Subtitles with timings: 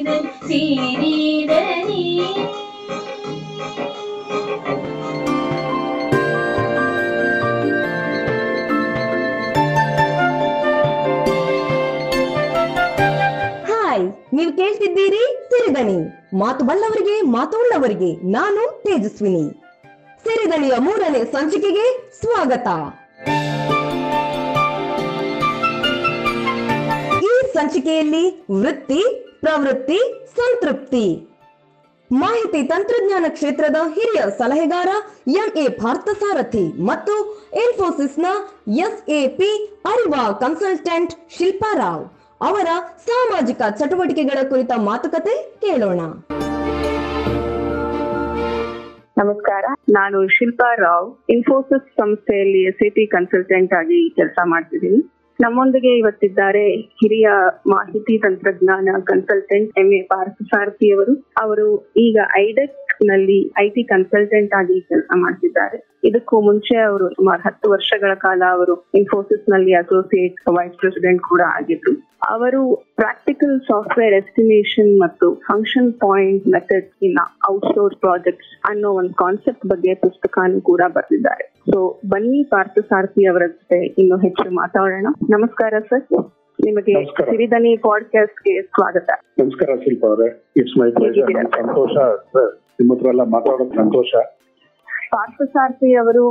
[0.00, 0.12] Hi
[14.32, 15.98] ನೀವು ಕೇಳ್ತಿದ್ದೀರಿ ಸಿರಿದನಿ
[16.38, 19.50] ಮಾತು ಬಲ್ಲವರಿಗೆ ಮಾತುಳ್ಳವರಿಗೆ ನಾನು ತೇಜಸ್ವಿನಿ.
[20.22, 22.68] ಸಿರಿದನಿಯ ಮೂರನೇ ಸಂಚಿಕೆಗೆ ಸ್ವಾಗತ.
[27.22, 29.98] ಈ ಸಂಚಿಕೆಯಲ್ಲಿ ವೃತ್ತಿ ಪ್ರವೃತ್ತಿ,
[30.38, 31.06] ಸಂತೃಪ್ತಿ.
[32.10, 34.90] ಮಾಹಿತಿ ತಂತ್ರಜ್ಞಾನ ಕ್ಷೇತ್ರದ ಹಿರಿಯ ಸಲಹೆಗಾರ
[35.34, 37.14] ಎಂಎ ಪಾರ್ಥಸಾರಥಿ ಮತ್ತು
[37.64, 38.26] ಇನ್ಫೋಸಿಸ್ನ
[38.86, 39.50] ಎಸ್ಎಪಿ
[39.84, 42.04] ಅರಿವಾ ಕನ್ಸಲ್ಟೆಂಟ್ ಶಿಲ್ಪಾರಾವ್
[42.40, 42.68] ಅವರ
[43.06, 46.00] ಸಾಮಾಜಿಕ ಚಟುವಟಿಕೆಗಳ ಕುರಿತ ಮಾತುಕತೆ ಕೇಳೋಣ.
[49.22, 55.19] ನಮಸ್ಕಾರ, ನಾನು ಶಿಲ್ಪಾ ರಾವ್, ಇನ್ಫೋಸಿಸ್ ಸಂಸ್ಥೆಯಲ್ಲಿ ಎಸ್ ಎ ಕನ್ಸಲ್ಟೆಂಟ್ ಆಗಿ ಕೆಲಸ ಮಾಡ್ತಿದ್ದೀನಿ.
[55.40, 56.62] ನಮ್ಮೊಂದಿಗೆ ಇವತ್ತಿದ್ದಾರೆ
[56.94, 57.28] ಹಿರಿಯ
[57.66, 64.80] ಮಾಹಿತಿ ತಂತ್ರಜ್ಞಾನ ಕನ್ಸಲ್ಟೆಂಟ್ ಎಂ ಎ ಪಾರ್ಥಸಾರಥಿ ಅವರು ಅವರು ಈಗ ಐಡೆಕ್ ನಲ್ಲಿ ಐಟಿ ಟಿ ಕನ್ಸಲ್ಟೆಂಟ್ ಆಗಿ
[64.80, 65.98] ಕೆಲಸ ಮಾಡ್ತಿದ್ದಾರೆ.
[66.04, 72.10] ಇದಕ್ಕೂ ಮುಂಚೆ ಅವರು ಸುಮಾರು ಹತ್ತು ವರ್ಷಗಳ ಕಾಲ ಅವರು ಇನ್ಫೋಸಿಸ್ನಲ್ಲಿ ಅಸೋಸಿಯೇಟ್ ವೈಸ್ ಪ್ರೆಸಿಡೆಂಟ್ ಕೂಡ ಆಗಿದ್ರು.
[72.28, 77.16] ಅವರು ಪ್ರಾಕ್ಟಿಕಲ್ ಸಾಫ್ಟ್ವೇರ್ ಎಸ್ಟಿಮೇಷನ್ ಮತ್ತು function point method in
[77.50, 81.54] outsource projects ಅನ್ನೋ ಒಂದು ಕಾನ್ಸೆಪ್ಟ್ ಬಗ್ಗೆ ಪುಸ್ತಕನೂ ಕೂಡ ಬರೆದಿದ್ದಾರೆ.
[81.70, 85.06] ಸೊ ಬನ್ನಿ ಪಾರ್ಥಸಾರಥಿ ಅವರ ಜೊತೆ ಇನ್ನು ಹೆಚ್ಚು ಮಾತಾಡೋಣ.
[85.30, 86.32] ನಮಸ್ಕಾರ ಸರ್.
[86.64, 89.10] ನಿಮಗೆ ಸಿರಿಧನಿ ಪಾಡ್ಕಾಸ್ಟ್ಗೆ ಸ್ವಾಗತ.
[89.38, 90.52] ನಮಸ್ಕಾರ ಶಿಲ್ಪ ಅವರೇ.
[90.56, 91.96] ಇಟ್ಸ್ ಮೈ ಸಂತೋಷ
[92.32, 92.59] ಸರ್?
[92.80, 94.12] ನಿಮ್ಮ ಎಲ್ಲ ಮಾತಾಡೋದು ಸಂತೋಷ.
[95.14, 96.24] ಪಾರ್ಥಸಾರಥಿ ಅವರು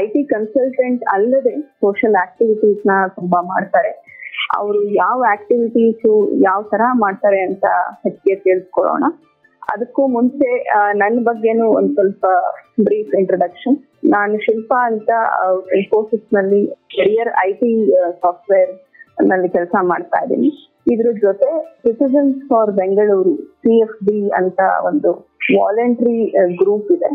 [0.00, 3.92] ಐ ಟಿ ಕನ್ಸಲ್ಟೆಂಟ್ ಅಲ್ಲದೆ ಸೋಷಿಯಲ್ ಆಕ್ಟಿವಿಟೀಸ್ನ ತುಂಬಾ ಮಾಡ್ತಾರೆ.
[4.56, 6.06] ಅವರು ಯಾವ ಆಕ್ಟಿವಿಟೀಸ್
[6.48, 7.66] ಯಾವ ತರ ಮಾಡ್ತಾರೆ ಅಂತ
[8.04, 9.04] ಹೆಚ್ಚಿಗೆ ತಿಳಿಸ್ಕೊಳ್ಳೋಣ.
[9.74, 10.48] ಅದಕ್ಕೂ ಮುಂಚೆ
[11.02, 12.24] ನನ್ನ ಬಗ್ಗೆನೂ ಒಂದ್ ಸ್ವಲ್ಪ
[12.86, 13.76] ಬ್ರೀಫ್ ಇಂಟ್ರೊಡಕ್ಷನ್
[14.14, 15.10] ನಾನು ಶಿಲ್ಪಾ ಅಂತ
[15.78, 16.60] ಇನ್ಫೋಸಿಸ್ನಲ್ಲಿ
[16.96, 17.70] ಕೆರಿಯರ್ ಐ ಟಿ
[18.22, 20.50] ಸಾಫ್ಟ್ವೇರ್ನಲ್ಲಿ ಕೆಲಸ ಮಾಡ್ತಾ ಇದ್ದೀನಿ.
[20.86, 21.50] ಇದ್ರ ಜೊತೆ
[21.84, 25.10] citizens for Bengaluru C F B ಅಂತ ಒಂದು
[25.58, 26.18] ವಾಲಂಟ್ರಿ
[26.60, 27.10] ಗ್ರೂಪ್ ಇದೆ.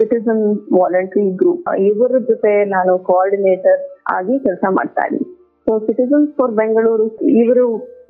[0.00, 0.42] ಸಿಟಿಸನ್
[0.78, 3.80] ವಾಲಂಟ್ರಿ ಗ್ರೂಪ್ ಇವರ ಜೊತೆ ನಾನು ಕೋಆರ್ಡಿನೇಟರ್
[4.16, 5.28] ಆಗಿ ಕೆಲಸ ಮಾಡ್ತಾ ಇದ್ದೀನಿ.
[5.66, 7.06] ಸೊ ಸಿಟಿಸನ್ಸ್ ಫಾರ್ ಬೆಂಗಳೂರು
[7.42, 7.66] ಇವರು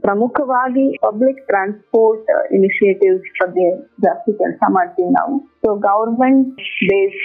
[0.06, 3.66] ಪ್ರಮುಖವಾಗಿ ಪಬ್ಲಿಕ್ ಟ್ರಾನ್ಸ್ಪೋರ್ಟ್ ಇನಿಷಿಯೇಟಿವ್ಸ್ ಬಗ್ಗೆ
[4.04, 5.34] ಜಾಸ್ತಿ ಕೆಲಸ ಮಾಡ್ತೀವಿ ನಾವು.
[5.62, 6.48] ಸೊ ಗವರ್ಮೆಂಟ್
[6.90, 7.20] ಬೇಸ್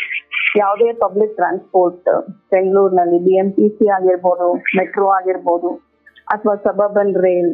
[0.57, 2.09] ಯಾವುದೇ ಪಬ್ಲಿಕ್ ಟ್ರಾನ್ಸ್ಪೋರ್ಟ್
[2.53, 3.49] ಬೆಂಗಳೂರಿನಲ್ಲಿ ಬಿ ಎಂ
[3.97, 4.47] ಆಗಿರ್ಬೋದು
[4.77, 5.69] ಮೆಟ್ರೋ ಆಗಿರ್ಬೋದು
[6.27, 7.51] ಅಥವಾ ಸಬರ್ಬನ್ ರೈಲ್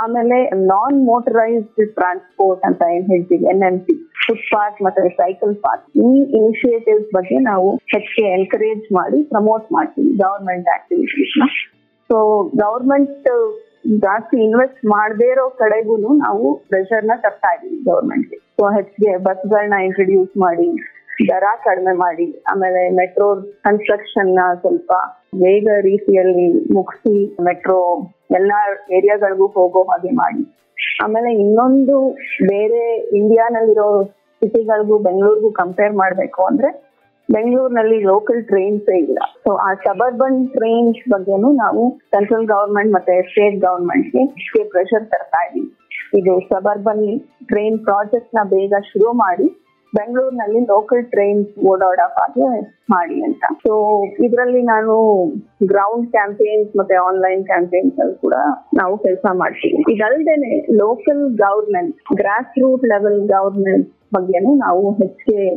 [0.00, 0.38] ಆಮೇಲೆ
[0.72, 3.44] ನಾನ್ ಮೋಟರೈಸ್ಡ್ ಟ್ರಾನ್ಸ್ಪೋರ್ಟ್ ಅಂತ ಏನ್ ಹೇಳ್ತೀವಿ?
[3.52, 9.66] ಎನ್ ಎಂ ಟಿ ಫುಟ್ಪಾತ್ ಮತ್ತೆ ಸೈಕಲ್ ಪಾತ್ ಈ ಇನಿಷಿಯೇಟಿವ್ಸ್ ಬಗ್ಗೆ ನಾವು ಹೆಚ್ಚಿಗೆ ಎನ್ಕರೇಜ್ ಮಾಡಿ ಪ್ರಮೋಟ್
[9.76, 11.46] ಮಾಡ್ತೀವಿ ಗವರ್ಮೆಂಟ್ ಆಕ್ಟಿವಿಟೀಸ್ನ.
[12.10, 12.18] ಸೊ
[12.62, 13.28] ಗವರ್ಮೆಂಟ್
[14.04, 20.68] ಜಾಸ್ತಿ ಇನ್ವೆಸ್ಟ್ ಮಾಡದೇ ಇರೋ ಕಡೆಗೂ ನಾವು ಪ್ರೆಷರ್ನ ತರ್ತಾ ಇದೀವಿ ಗವರ್ಮೆಂಟ್ಗೆ ಸೊ ಹೆಚ್ಚಿಗೆ ಬಸ್ಗಳನ್ನ ಇಂಟ್ರೊಡ್ಯೂಸ್ ಮಾಡಿ
[21.18, 23.28] ದರ ಕಡಿಮೆ ಮಾಡಿ, ಆಮೇಲೆ ಮೆಟ್ರೋ
[23.66, 24.92] ಕನ್ಸ್ಟ್ರಕ್ಷನ್ ಸ್ವಲ್ಪ
[25.34, 27.14] ವೇಗ ರೀತಿಯಲ್ಲಿ ಮುಗಿಸಿ
[27.44, 27.78] ಮೆಟ್ರೋ
[28.30, 28.58] ಎಲ್ಲಾ
[28.96, 30.42] ಏರಿಯಾಗಳಿಗೂ ಹೋಗೋ ಹಾಗೆ ಮಾಡಿ.
[31.04, 31.96] ಆಮೇಲೆ ಇನ್ನೊಂದು
[32.42, 32.82] ಬೇರೆ
[33.20, 33.88] ಇಂಡಿಯಾನಲ್ಲಿರೋ
[34.42, 36.68] ಸಿಟಿಗಳಿಗೂ ಬೆಂಗಳೂರಿಗೂ ಕಂಪೇರ್ ಮಾಡ್ಬೇಕು ಅಂದ್ರೆ
[37.28, 39.18] ಬೆಂಗಳೂರಿನಲ್ಲಿ ಲೋಕಲ್ ಟ್ರೈನ್ಸ್ ಇಲ್ಲ.
[39.44, 41.82] ಸೊ ಆ ಸಬರ್ಬನ್ ಟ್ರೈನ್ಸ್ ಬಗ್ಗೆನೂ ನಾವು
[42.14, 45.70] ಸೆಂಟ್ರಲ್ ಗವರ್ಮೆಂಟ್ ಮತ್ತೆ ಸ್ಟೇಟ್ ಗವರ್ಮೆಂಟ್ಗೆ ಪ್ರೆಷರ್ ತರ್ತಾ ಇದೀವಿ.
[46.18, 47.04] ಇದು ಸಬರ್ಬನ್
[47.46, 49.48] ಟ್ರೈನ್ ಪ್ರಾಜೆಕ್ಟ್ನ ಬೇಗ ಶುರು ಮಾಡಿ
[49.94, 52.48] ಬೆಂಗಳೂರಿನಲ್ಲಿ ಲೋಕಲ್ ಟ್ರೈನ್ಸ್ ಓಡಾಡೋ ಹಾಗೆ
[52.90, 53.44] ಮಾಡಿ ಅಂತ.
[53.66, 54.94] ಸೊ ಇದರಲ್ಲಿ ನಾನು
[55.66, 58.34] ಗ್ರೌಂಡ್ ಕ್ಯಾಂಪೇನ್ಸ್ ಮತ್ತೆ ಆನ್ಲೈನ್ ಕ್ಯಾಂಪೇನ್ಸ್ ಅಲ್ಲಿ ಕೂಡ
[58.74, 59.92] ನಾವು ಕೆಲಸ ಮಾಡ್ತೀವಿ.
[59.94, 65.48] ಇದಲ್ದೇನೆ local government grass root level government ಬಗ್ಗೆನೂ ನಾವು ಹೆಚ್ಚಿಗೆ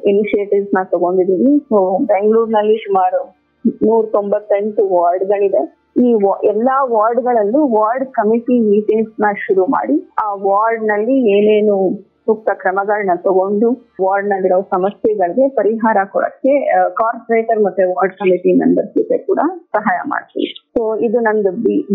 [0.00, 1.58] ಇನಿಷಿಯೇಟಿವ್ಸ್ನ ತಗೊಂಡಿದೀವಿ.
[1.58, 3.22] ಸೊ ಬೆಂಗಳೂರಿನಲ್ಲಿ ಸುಮಾರು
[3.64, 5.62] ನೂರ ತೊಂಬತ್ತೆಂಟು ವಾರ್ಡ್ಗಳಿದೆ.
[5.96, 6.08] ಈ
[6.44, 11.78] ಎಲ್ಲಾ ವಾರ್ಡ್ಗಳಲ್ಲೂ ವಾರ್ಡ್ ಕಮಿಟಿ ಮೀಟಿಂಗ್ಸ್ನ ಶುರು ಮಾಡಿ ಆ ವಾರ್ಡ್ನಲ್ಲಿ ಏನೇನು
[12.26, 13.68] ಸೂಕ್ತ ಕ್ರಮಗಳನ್ನ ತಗೊಂಡು
[14.04, 16.54] ವಾರ್ಡ್ ನಲ್ಲಿರೋ ಸಮಸ್ಯೆಗಳಿಗೆ ಪರಿಹಾರ ಕೊಡಕ್ಕೆ
[17.00, 19.40] ಕಾರ್ಪೊರೇಟರ್ ಮತ್ತೆ ವಾರ್ಡ್ ಕಮಿಟಿ ಮೆಂಬರ್ಸ್ ಜೊತೆ ಕೂಡ
[19.76, 20.48] ಸಹಾಯ ಮಾಡ್ತೀವಿ.
[20.74, 21.52] ಸೊ ಇದು ನಂದು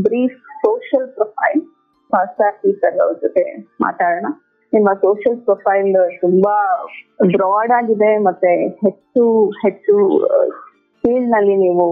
[0.07, 1.61] brief social profile.
[2.13, 2.41] Fast
[2.81, 3.43] sir ಅವ್ರ ಜೊತೆ
[3.81, 4.29] ಮಾತಾಡೋಣ.
[4.73, 5.91] ನಿಮ್ಮ ಸೋಷಿಯಲ್ ಪ್ರೊಫೈಲ್
[6.21, 6.55] ತುಂಬಾ
[7.35, 8.51] ಬ್ರಾಡ್ ಆಗಿದೆ ಮತ್ತೆ
[8.85, 9.23] ಹೆಚ್ಚು
[9.63, 9.95] ಹೆಚ್ಚು
[11.03, 11.85] ಫೀಲ್ಡ್ನಲ್ಲಿ ನೀವು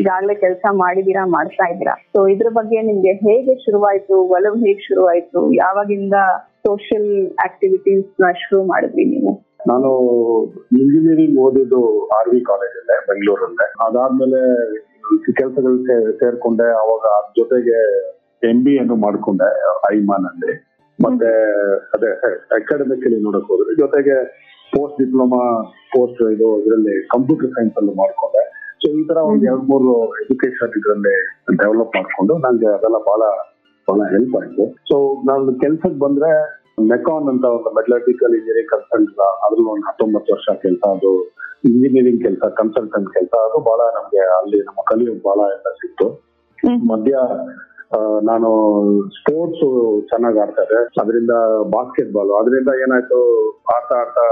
[0.00, 1.94] ಈಗಾಗಲೇ ಕೆಲಸ ಮಾಡಿದೀರಾ ಮಾಡ್ತಾ ಇದ್ದೀರಾ.
[2.12, 6.16] ಸೊ ಇದ್ರ ಬಗ್ಗೆ ನಿಮ್ಗೆ ಹೇಗೆ ಶುರುವಾಯ್ತು, ಒಲವು ಹೇಗೆ ಶುರುವಾಯ್ತು, ಯಾವಾಗಿಂದ
[6.68, 7.10] ಸೋಷಿಯಲ್
[7.46, 9.32] ಆಕ್ಟಿವಿಟೀಸ್ನ ಶುರು ಮಾಡಿದ್ರಿ ನೀವು?
[9.70, 9.90] ನಾನು
[10.80, 11.80] ಇಂಜಿನಿಯರಿಂಗ್ ಓದಿದ್ದು
[12.16, 14.40] ಆರ್ ವಿ ಕಾಲೇಜಲ್ಲೇ ಬೆಂಗಳೂರಲ್ಲೇ ಅದಾದ್ಮೇಲೆ
[15.38, 15.78] ಕೆಲಸಗಳು
[16.20, 17.78] ಸೇರ್ಕೊಂಡೆ ಅವಾಗ ಅದ್ ಜೊತೆಗೆ
[18.42, 19.48] ಎಂ ಬಿ ಅನ್ನು ಮಾಡ್ಕೊಂಡೆ
[19.92, 20.52] ಐಮಾನ್ ಅಲ್ಲಿ.
[20.98, 21.30] ಮತ್ತೆ
[21.94, 22.10] ಅದೇ
[22.56, 24.16] ಅಕಾಡೆಮಿಕಲಿ ನೋಡಕ್ ಹೋದ್ರೆ ಜೊತೆಗೆ
[24.72, 25.42] ಪೋಸ್ಟ್ ಡಿಪ್ಲೊಮಾ
[25.94, 28.42] ಕೋರ್ಸ್ ಇದು ಇದರಲ್ಲಿ ಕಂಪ್ಯೂಟರ್ ಸೈನ್ಸ್ ಅಲ್ಲಿ ಮಾಡ್ಕೊಂಡೆ.
[28.82, 29.92] ಸೊ ಈ ತರ ಒಂದು ಎರಡ್ ಮೂರು
[30.22, 31.14] ಎಜುಕೇಶನ್ ಇದರಲ್ಲಿ
[31.62, 33.22] ಡೆವಲಪ್ ಮಾಡಿಕೊಂಡು ನನಗೆ ಅದೆಲ್ಲ ಬಹಳ
[33.88, 34.64] ಬಹಳ ಹೆಲ್ಪ್ ಆಯ್ತು.
[34.90, 34.96] ಸೊ
[35.30, 36.30] ನಾನು ಕೆಲ್ಸಕ್ಕೆ ಬಂದ್ರೆ
[36.92, 39.12] ಮೆಕಾನ್ ಅಂತ ಒಂದು ಮೆಟಲರ್ಜಿಕಲ್ ಇಂಜಿನಿಯರಿಂಗ್ ಕನ್ಸಲ್ಟ್
[39.44, 41.10] ಅದ್ರಲ್ಲಿ ಒಂದು ಹತ್ತೊಂಬತ್ತು ವರ್ಷ ಕೆಲಸ ಅದು
[41.64, 43.34] ಇಂಜಿನಿಯರಿಂಗ್ ಕೆಲಸ ಕನ್ಸಲ್ಟೆಂಟ್ ಕೆಲಸ.
[43.46, 46.06] ಅದು ಬಹಳ ನಮ್ಗೆ ಅಲ್ಲಿ ನಮ್ಮ ಕಲಿಯೋದು ಬಹಳ ಎಲ್ಲ ಸಿಕ್ತು.
[46.92, 47.14] ಮಧ್ಯ
[48.22, 48.48] ನಾನು
[49.18, 49.66] ಸ್ಪೋರ್ಟ್ಸ್
[50.10, 51.34] ಚೆನ್ನಾಗಿ ಆಡ್ತಾರೆ ಅದರಿಂದ
[51.74, 53.18] ಬಾಸ್ಕೆಟ್ ಬಾಲ್ ಅದರಿಂದ ಏನಾಯ್ತು?
[53.76, 54.24] ಆಡ್ತಾ ಆಡ್ತಾ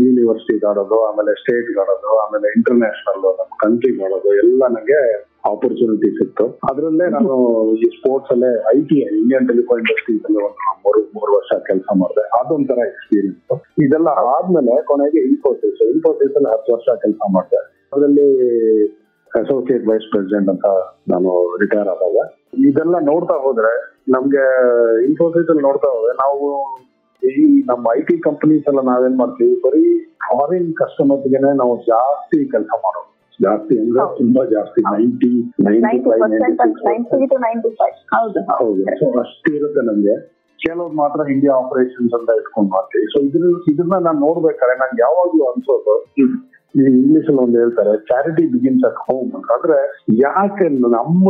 [0.00, 5.00] ಯೂನಿವರ್ಸಿಟಿ ಆಡೋದು ಆಮೇಲೆ ಸ್ಟೇಟ್ ಆಡೋದು ಆಮೇಲೆ ಇಂಟರ್ನ್ಯಾಷನಲ್ ನಮ್ಮ ಕಂಟ್ರಿ ಆಡೋದು ಎಲ್ಲ ನನಗೆ
[5.44, 7.34] ಆಪರ್ಚುನಿಟಿ ಸಿಕ್ತು ಅದರಲ್ಲೇ ನಾನು
[7.84, 12.24] ಈ ಸ್ಪೋರ್ಟ್ಸ್ ಅಲ್ಲೇ I T Indian telecom industries ಅಲ್ಲಿ ಒಂದು ಮೂರು ಮೂರು ವರ್ಷ ಕೆಲಸ ಮಾಡಿದೆ.
[12.38, 17.60] ಅದೊಂಥರ ಎಕ್ಸ್ಪೀರಿಯನ್ಸ್ ಇದೆಲ್ಲ ಆದ್ಮೇಲೆ ಕೊನೆಗೆ ಇನ್ಫೋಸಿಸ್ ಇನ್ಫೋಸಿಸ್ ಅಲ್ಲಿ ಹತ್ತು ವರ್ಷ ಕೆಲಸ ಮಾಡಿದೆ.
[17.92, 18.28] ಅದರಲ್ಲಿ
[19.32, 20.68] ಅಸೋಸಿಯೇಟ್ ವೈಸ್ ಪ್ರೆಸಿಡೆಂಟ್ ಅಂತ
[21.12, 21.30] ನಾನು
[21.62, 22.16] ರಿಟೈರ್ ಆದಾಗ.
[22.68, 23.72] ಇದೆಲ್ಲ ನೋಡ್ತಾ ಹೋದ್ರೆ
[24.14, 24.44] ನಮ್ಗೆ
[25.08, 26.46] ಇನ್ಫೋಸಿಸ್ ಅಲ್ಲಿ ನೋಡ್ತಾ ಹೋದ್ರೆ ನಾವು
[27.22, 27.32] ಈ
[27.70, 29.54] ನಮ್ಮ ಐ ಟಿ ಕಂಪನೀಸ್ ಎಲ್ಲ ನಾವೇನ್ ಮಾಡ್ತೀವಿ?
[29.66, 29.84] ಬರೀ
[30.26, 33.09] ಫಾರಿನ್ ಕಸ್ಟಮರ್ಸ್ಗೆನೆ ನಾವು ಜಾಸ್ತಿ ಕೆಲಸ ಮಾಡೋದು.
[33.40, 34.80] ಜಾಸ್ತಿ ಅಂದ್ರೆ ತುಂಬಾ ಜಾಸ್ತಿ.
[34.92, 35.30] ನೈಂಟಿ
[38.50, 40.40] ಹೌದು ಅಷ್ಟು ಇರುತ್ತೆ ನಮ್ಗೆ.
[40.58, 45.94] ಕೆಲವ್ರು ಮಾತ್ರ ಇಂಡಿಯಾ ಆಪರೇಷನ್ಸ್ ಅಂತ ಇಟ್ಕೊಂಡ್ ಮಾಡ್ತೀವಿ ಸೊ ಇದ್ರ ಇದನ್ನ ನಾನು ನೋಡ್ಬೇಕಾದ್ರೆ ನಂಗೆ ಯಾವಾಗ್ಲೂ ಅನ್ಸೋದು
[46.74, 49.78] ಈ ಇಂಗ್ಲಿಷ್ ಅಲ್ಲಿ ಒಂದು ಹೇಳ್ತಾರೆ ಚಾರಿಟಿ ಬಿಗಿನ್ಸ್ ಅಟ್ ಹೋಮ್ ಅಂತಂದ್ರೆ
[50.20, 51.24] ಯಾಕೆ ನಮ್ಮ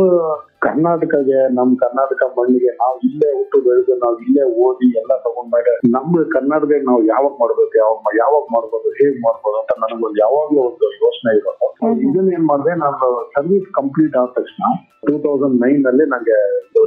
[0.65, 6.79] ಕರ್ನಾಟಕಗೆ ನಮ್ಮ ಕರ್ನಾಟಕ ಮಣ್ಣಿಗೆ ನಾವು ಇಲ್ಲೇ ಹುಟ್ಟು ಬೆಳೆದು ನಾವು ಇಲ್ಲೇ ಓದಿ ಎಲ್ಲ ತಗೊಂಡ್ಮೇಲೆ ನಮ್ಮ ಕರ್ನಾಟಕ
[6.89, 11.69] ನಾವು ಯಾವಾಗ ಮಾಡ್ಬೇಕು ಯಾವಾಗ ಯಾವಾಗ ಮಾಡ್ಬೋದು ಹೇಗ್ ಮಾಡ್ಬೋದು ಅಂತ ನನಗೊಂದು ಯಾವಾಗ್ಲೂ ಒಂದು ಯೋಚನೆ ಇರೋದು
[12.05, 12.97] ಇದನ್ನ ಏನ್ ಮಾಡಿದೆ ನಾನು
[13.35, 14.63] ಸರ್ವಿಸ್ ಕಂಪ್ಲೀಟ್ ಆದ ತಕ್ಷಣ
[15.07, 16.37] ಟೂ ತೌಸಂಡ್ ನೈನ್ ಅಲ್ಲಿ ನಂಗೆ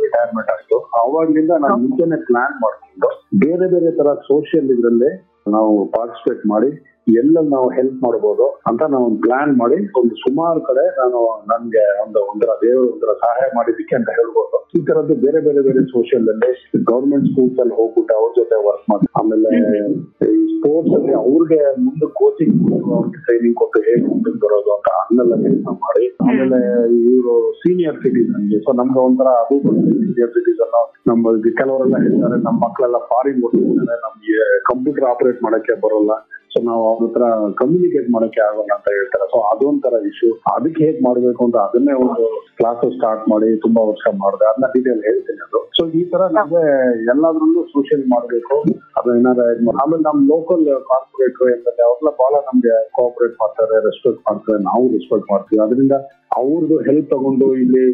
[0.05, 0.77] ರಿಟೈರ್ಮೆಂಟ್ ಆಯ್ತು.
[1.01, 3.09] ಅವಾಗ್ಲಿಂದ ನಾನು ಮುಂಚೆನೆ ಪ್ಲಾನ್ ಮಾಡ್ಕೊಂಡು
[3.39, 5.11] ಬೇರೆ ಬೇರೆ ತರ ಸೋಷಿಯಲ್ ಇದರಲ್ಲಿ
[5.51, 6.71] ನಾವು ಪಾರ್ಟಿಸಿಪೇಟ್ ಮಾಡಿ
[7.07, 11.19] ಎಲ್ಲ ನಾವು ಹೆಲ್ಪ್ ಮಾಡಬಹುದು ಅಂತ ನಾವು ಒಂದು ಪ್ಲಾನ್ ಮಾಡಿ ಒಂದು ಸುಮಾರು ಕಡೆ ನಾನು
[11.51, 14.59] ನನ್ಗೆ ಒಂದು ಒಂದರ ದೇವರು ಒಂದರ ಸಹಾಯ ಮಾಡಿದ್ದಕ್ಕೆ ಅಂತ ಹೇಳ್ಬೋದು.
[14.77, 16.51] ಈ ತರದ್ದು ಬೇರೆ ಬೇರೆ ಬೇರೆ ಸೋಷಿಯಲ್ ಅಲ್ಲಿ
[16.91, 19.51] ಗೌರ್ಮೆಂಟ್ ಸ್ಕೂಲ್ಸ್ ಅಲ್ಲಿ ಹೋಗ್ಬಿಟ್ಟು ಅವ್ರ ಜೊತೆ ವರ್ಕ್ ಮಾಡಿ ಆಮೇಲೆ
[20.29, 22.57] ಈ ಸ್ಪೋರ್ಟ್ಸ್ ಅಲ್ಲಿ ಅವ್ರಿಗೆ ಮುಂದೆ ಕೋಚಿಂಗ್
[22.95, 26.61] ಅವ್ರಿಗೆ ಟ್ರೈನಿಂಗ್ ಕೊಟ್ಟು ಹೇಗೆ ಮುಂದಕ್ಕೆ ಬರೋದು ಅಂತ ಅನ್ನೆಲ್ಲ ಕೆಲಸ ಮಾಡಿ ಆಮೇಲೆ
[27.07, 29.59] ಇವರು ಸೀನಿಯರ್ ಸಿಟಿಸನ್ ಸೊ ನಮ್ಗೆ ಒಂಥರ ಅದು
[29.99, 30.73] ಸೀನಿಯರ್ ಸಿಟಿಸನ್
[31.09, 34.37] ನಮ್ಮ ಕೆಲವರೆಲ್ಲ ಹೇಳ್ತಾರೆ ನಮ್ಮ ಮಕ್ಕಳೆಲ್ಲ ಫಾರಿನ್ ಹೋಗ್ತಿದ್ದಾರೆ ನಮ್ಗೆ
[34.71, 36.13] ಕಂಪ್ಯೂಟರ್ ಆಪರೇಟ್ ಮಾಡಕ್ಕೆ ಬರೋಲ್ಲ.
[36.55, 37.25] ಸೊ ನಾವು ಅವ್ರ ಹತ್ರ
[37.61, 39.27] ಕಮ್ಯುನಿಕೇಟ್ ಮಾಡೋಕೆ ಆಗೋಲ್ಲ ಅಂತ ಹೇಳ್ತಾರೆ.
[39.33, 42.25] ಸೊ ಅದೊಂಥರ ಇಶ್ಯೂ ಅದಕ್ಕೆ ಹೇಗ್ ಮಾಡ್ಬೇಕು ಅಂತ ಅದನ್ನೇ ಒಂದು
[42.59, 44.45] ಕ್ಲಾಸ್ ಸ್ಟಾರ್ಟ್ ಮಾಡಿ ತುಂಬಾ ವರ್ಷ ಮಾಡಿದೆ.
[44.51, 45.61] ಅದನ್ನ ಡೀಟೇಲ್ ಹೇಳ್ತೀನಿ ಅದು.
[45.79, 46.63] ಸೊ ಈ ತರ ನಮ್ಗೆ
[47.15, 48.57] ಎಲ್ಲಾದ್ರಲ್ಲೂ ಸೋಷಿಯಲ್ ಮಾಡ್ಬೇಕು.
[49.01, 49.39] ಅದು ಏನಾರ
[49.83, 54.63] ಆಮೇಲೆ ನಮ್ ಲೋಕಲ್ ಕಾರ್ಪೊರೇಟ್ ಎಂಬಲ್ಲಿ ಅವ್ರೆಲ್ಲ ಬಹಳ ನಮ್ಗೆ ಕೋಆಪರೇಟ್ ಮಾಡ್ತಾರೆ ರೆಸ್ಪೆಕ್ಟ್ ಮಾಡ್ತಾರೆ.
[54.63, 55.63] ನಾವು ರೆಸ್ಪೆಕ್ಟ್ ಮಾಡ್ತೀವಿ.
[55.67, 55.97] ಅದರಿಂದ
[56.37, 57.85] ಅವ್ರದ್ದು ಹೆಲ್ಪ್ ತಗೊಂಡು ಇಲ್ಲಿ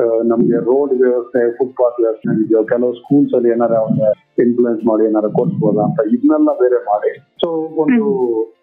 [0.00, 4.08] ನಮ್ಗೆ ರೋಡ್ ವ್ಯವಸ್ಥೆ ಫುಟ್ಪಾತ್ ವ್ಯವಸ್ಥೆ ಇದೆಯೋ ಕೆಲವು ಸ್ಕೂಲ್ಸ್ ಅಲ್ಲಿ ಏನಾರ ಅವ್ರಿಗೆ
[4.42, 7.10] ಇನ್ಫ್ಲೂಯೆನ್ಸ್ ಮಾಡಿ ಏನಾರ ಕೊಡ್ಬೋದಾ ಅಂತ ಇದನ್ನೆಲ್ಲ ಬೇರೆ ಮಾಡಿ.
[7.40, 8.06] ಸೊ ಒಂದು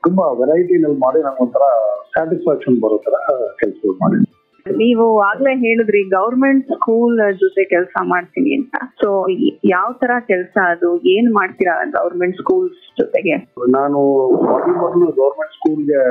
[0.04, 1.66] ತುಂಬಾ ವೆರೈಟಿನಲ್ಲಿ ಮಾಡಿ ನಂಗೆ ಒಂಥರ
[2.14, 3.16] ಸ್ಯಾಟಿಸ್ಫ್ಯಾಕ್ಷನ್ ಬರೋ ತರ
[3.60, 4.20] ಕೆಲಸಗಳು ಮಾಡಿ.
[4.66, 8.76] ನೀವು ಆಗ್ಲೇ ಹೇಳಿದ್ರಿ ಗೌರ್ಮೆಂಟ್ ಸ್ಕೂಲ್ ಜೊತೆ ಕೆಲಸ ಮಾಡ್ತೀನಿ ಅಂತ.
[9.02, 9.28] ಸೊ
[9.66, 10.98] ಯಾವ ತರ ಕೆಲಸ ಅದು?
[11.06, 13.36] ಏನ್ ಮಾಡ್ತೀರಾ ಗೌರ್ಮೆಂಟ್ ಸ್ಕೂಲ್ಸ್ ಜೊತೆಗೆ?
[13.70, 14.00] ನಾನು
[14.50, 16.02] ಮೊದಲು ಮೊದಲು ಗೌರ್ಮೆಂಟ್ ಸ್ಕೂಲ್ಗೆ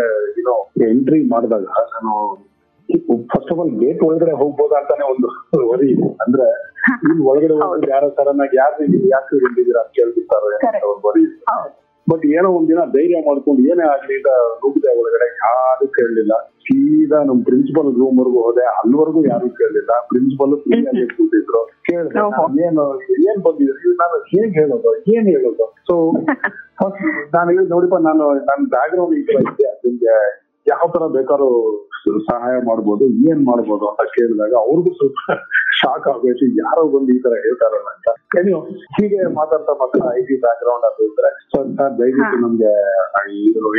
[0.40, 0.56] ಏನೋ
[0.90, 1.62] ಎಂಟ್ರಿ ಮಾಡಿದಾಗ
[1.94, 2.14] ನಾನು
[3.32, 5.28] ಫಸ್ಟ್ ಆಫ್ ಆಲ್ ಗೇಟ್ ಒಳಗಡೆ ಹೋಗ್ಬೋದಾ ಅಂತಾನೆ ಒಂದು
[5.70, 6.08] ವರಿ ಇದೆ.
[6.24, 6.46] ಅಂದ್ರೆ
[7.04, 11.24] ಇಲ್ಲಿ ಒಳಗಡೆ ಹೋಗಿ ಯಾರೋ ಸಡನ್ ಆಗಿ ಯಾರು ಯಾಕೆ ಬಂದಿದ್ದೀರಾ ಅಂತ ಕೇಳ್ಬಿಡ್ತಾರೆ ವರಿ.
[12.06, 14.30] ಬಟ್ ಏನೋ ಒಂದಿನ ಧೈರ್ಯ ಮಾಡ್ಕೊಂಡು ಏನೇ ಆಗ್ಲಿ ಅಂತ
[14.62, 16.34] ನುಗ್ಗಿದೆ ಒಳಗಡೆ ಯಾರು ಕೇಳಲಿಲ್ಲ.
[16.66, 18.64] ಸೀದಾ ನಮ್ ಪ್ರಿನ್ಸಿಪಲ್ ರೂಮ್ ವರ್ಗು ಹೋದೆ.
[18.80, 19.92] ಅಲ್ಲಿವರೆಗೂ ಯಾರು ಕೇಳಲಿಲ್ಲ.
[20.10, 21.60] ಪ್ರಿನ್ಸಿಪಲ್ ಫ್ರೀ ಆಗಿ ಕೂತಿದ್ರು.
[21.82, 22.20] ಕೇಳಿದ್ರೆ
[22.66, 22.84] ಏನು
[23.30, 24.92] ಏನ್ ಬಂದಿದ್ರು ನಾನು ಹೇಗ್ ಹೇಳೋದು?
[25.14, 25.66] ಏನ್ ಹೇಳೋದು?
[25.88, 25.94] ಸೊ
[27.34, 30.14] ನಾನು ಹೇಳಿದ್ ನೋಡಿಪ್ಪ ನಾನು ನನ್ನ ಬ್ಯಾಗ್ರೌಂಡ್ ಗ್ರೌಂಡ್ ಈ ತರ ಇದೆ ನಿಮ್ಗೆ
[30.66, 31.48] ಯಾವ ತರ ಬೇಕಾದ್ರೂ
[32.04, 35.18] ಸಹಾಯ ಮಾಡ್ಬೋದು ಏನ್ ಮಾಡ್ಬೋದು ಅಂತ ಕೇಳಿದಾಗ ಅವ್ರಿಗೂ ಸ್ವಲ್ಪ
[35.82, 38.08] ಶಾಕ್ ಆಗ್ಬೇಕು ಯಾರೋ ಬಂದು ಈ ತರ ಹೇಳ್ತಾರಲ್ಲ ಅಂತ.
[38.38, 38.60] ಏನು
[38.96, 41.30] ಹೀಗೆ ಮಾತಾಡ್ತಾ ಮಾತ್ರ ಐ ಟಿ ಬ್ಯಾಕ್ ಗ್ರೌಂಡ್ ಅದು ಇದ್ರೆ.
[41.52, 42.72] ಸೊ ಸರ್ ದಯವಿಟ್ಟು ನಮ್ಗೆ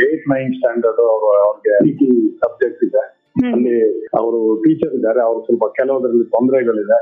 [0.08, 3.13] ಏಟ್ ನೈನ್ ಸ್ಟ್ಯಾಂಡರ್ಡ್ ಅವ್ರಿಗೆ ಐ ಟಿ ಸಬ್ಜೆಕ್ಟ್ ಇದೆ.
[3.54, 3.76] ಅಲ್ಲಿ
[4.18, 6.98] ಅವರು ಟೀಚರ್ ಇದ್ದಾರೆ ಅವ್ರು ಸ್ವಲ್ಪ ಕೆಲವದ್ರಲ್ಲಿ ತೊಂದರೆಗಳಿದೆ.